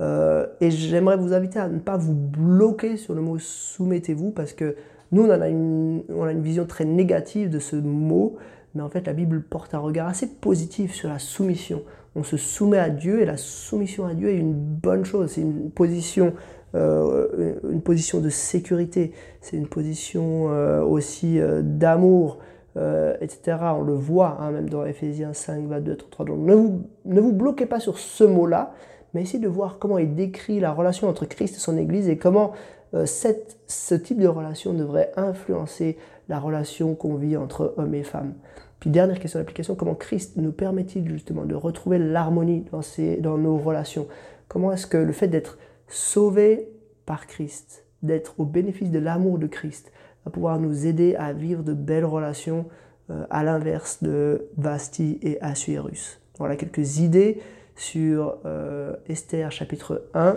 Euh, 0.00 0.46
et 0.60 0.70
j'aimerais 0.70 1.16
vous 1.16 1.34
inviter 1.34 1.58
à 1.58 1.68
ne 1.68 1.78
pas 1.78 1.96
vous 1.96 2.14
bloquer 2.14 2.96
sur 2.96 3.14
le 3.14 3.20
mot 3.20 3.38
soumettez-vous 3.38 4.30
parce 4.30 4.54
que 4.54 4.76
nous, 5.12 5.24
on, 5.24 5.30
a 5.30 5.48
une, 5.48 6.02
on 6.08 6.24
a 6.24 6.32
une 6.32 6.42
vision 6.42 6.64
très 6.64 6.84
négative 6.84 7.50
de 7.50 7.58
ce 7.58 7.76
mot, 7.76 8.36
mais 8.74 8.82
en 8.82 8.88
fait, 8.88 9.06
la 9.06 9.12
Bible 9.12 9.42
porte 9.42 9.74
un 9.74 9.80
regard 9.80 10.08
assez 10.08 10.28
positif 10.28 10.94
sur 10.94 11.08
la 11.08 11.18
soumission. 11.18 11.82
On 12.14 12.22
se 12.22 12.36
soumet 12.36 12.78
à 12.78 12.90
Dieu 12.90 13.20
et 13.20 13.24
la 13.24 13.36
soumission 13.36 14.06
à 14.06 14.14
Dieu 14.14 14.30
est 14.30 14.38
une 14.38 14.54
bonne 14.54 15.04
chose. 15.04 15.32
C'est 15.32 15.40
une 15.40 15.70
position, 15.70 16.32
euh, 16.74 17.54
une 17.70 17.82
position 17.82 18.20
de 18.20 18.28
sécurité, 18.30 19.12
c'est 19.40 19.56
une 19.56 19.66
position 19.66 20.50
euh, 20.50 20.82
aussi 20.82 21.40
d'amour. 21.62 22.38
Euh, 22.76 23.16
etc. 23.20 23.56
On 23.76 23.82
le 23.82 23.94
voit 23.94 24.38
hein, 24.40 24.52
même 24.52 24.68
dans 24.68 24.84
Ephésiens 24.84 25.32
5, 25.32 25.66
22, 25.66 25.96
33. 25.96 26.26
Donc 26.26 26.38
ne 26.38 26.54
vous, 26.54 26.82
ne 27.04 27.20
vous 27.20 27.32
bloquez 27.32 27.66
pas 27.66 27.80
sur 27.80 27.98
ce 27.98 28.22
mot-là, 28.22 28.72
mais 29.12 29.22
essayez 29.22 29.42
de 29.42 29.48
voir 29.48 29.78
comment 29.80 29.98
il 29.98 30.14
décrit 30.14 30.60
la 30.60 30.70
relation 30.70 31.08
entre 31.08 31.24
Christ 31.24 31.56
et 31.56 31.58
son 31.58 31.76
Église 31.76 32.08
et 32.08 32.16
comment 32.16 32.52
euh, 32.94 33.06
cette, 33.06 33.58
ce 33.66 33.96
type 33.96 34.20
de 34.20 34.28
relation 34.28 34.72
devrait 34.72 35.10
influencer 35.16 35.98
la 36.28 36.38
relation 36.38 36.94
qu'on 36.94 37.16
vit 37.16 37.36
entre 37.36 37.74
hommes 37.76 37.94
et 37.96 38.04
femmes. 38.04 38.34
Puis 38.78 38.88
dernière 38.88 39.18
question 39.18 39.40
d'application, 39.40 39.74
comment 39.74 39.96
Christ 39.96 40.36
nous 40.36 40.52
permet-il 40.52 41.08
justement 41.08 41.46
de 41.46 41.56
retrouver 41.56 41.98
l'harmonie 41.98 42.64
dans, 42.70 42.82
dans 43.18 43.36
nos 43.36 43.58
relations? 43.58 44.06
Comment 44.46 44.70
est-ce 44.70 44.86
que 44.86 44.96
le 44.96 45.12
fait 45.12 45.26
d'être 45.26 45.58
sauvé 45.88 46.68
par 47.04 47.26
Christ, 47.26 47.84
d'être 48.04 48.38
au 48.38 48.44
bénéfice 48.44 48.92
de 48.92 49.00
l'amour 49.00 49.38
de 49.38 49.48
Christ, 49.48 49.90
va 50.24 50.30
pouvoir 50.30 50.58
nous 50.58 50.86
aider 50.86 51.14
à 51.16 51.32
vivre 51.32 51.62
de 51.62 51.72
belles 51.72 52.04
relations 52.04 52.66
euh, 53.10 53.26
à 53.30 53.42
l'inverse 53.42 54.02
de 54.02 54.48
Vasti 54.56 55.18
et 55.22 55.40
Assuérus. 55.40 56.20
Voilà 56.38 56.56
quelques 56.56 56.98
idées 56.98 57.40
sur 57.76 58.38
euh, 58.44 58.94
Esther 59.08 59.50
chapitre 59.50 60.04
1 60.14 60.36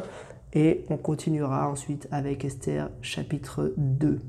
et 0.54 0.86
on 0.90 0.98
continuera 0.98 1.70
ensuite 1.70 2.08
avec 2.12 2.46
Esther 2.46 2.90
chapitre 3.02 3.74
2. 3.78 4.20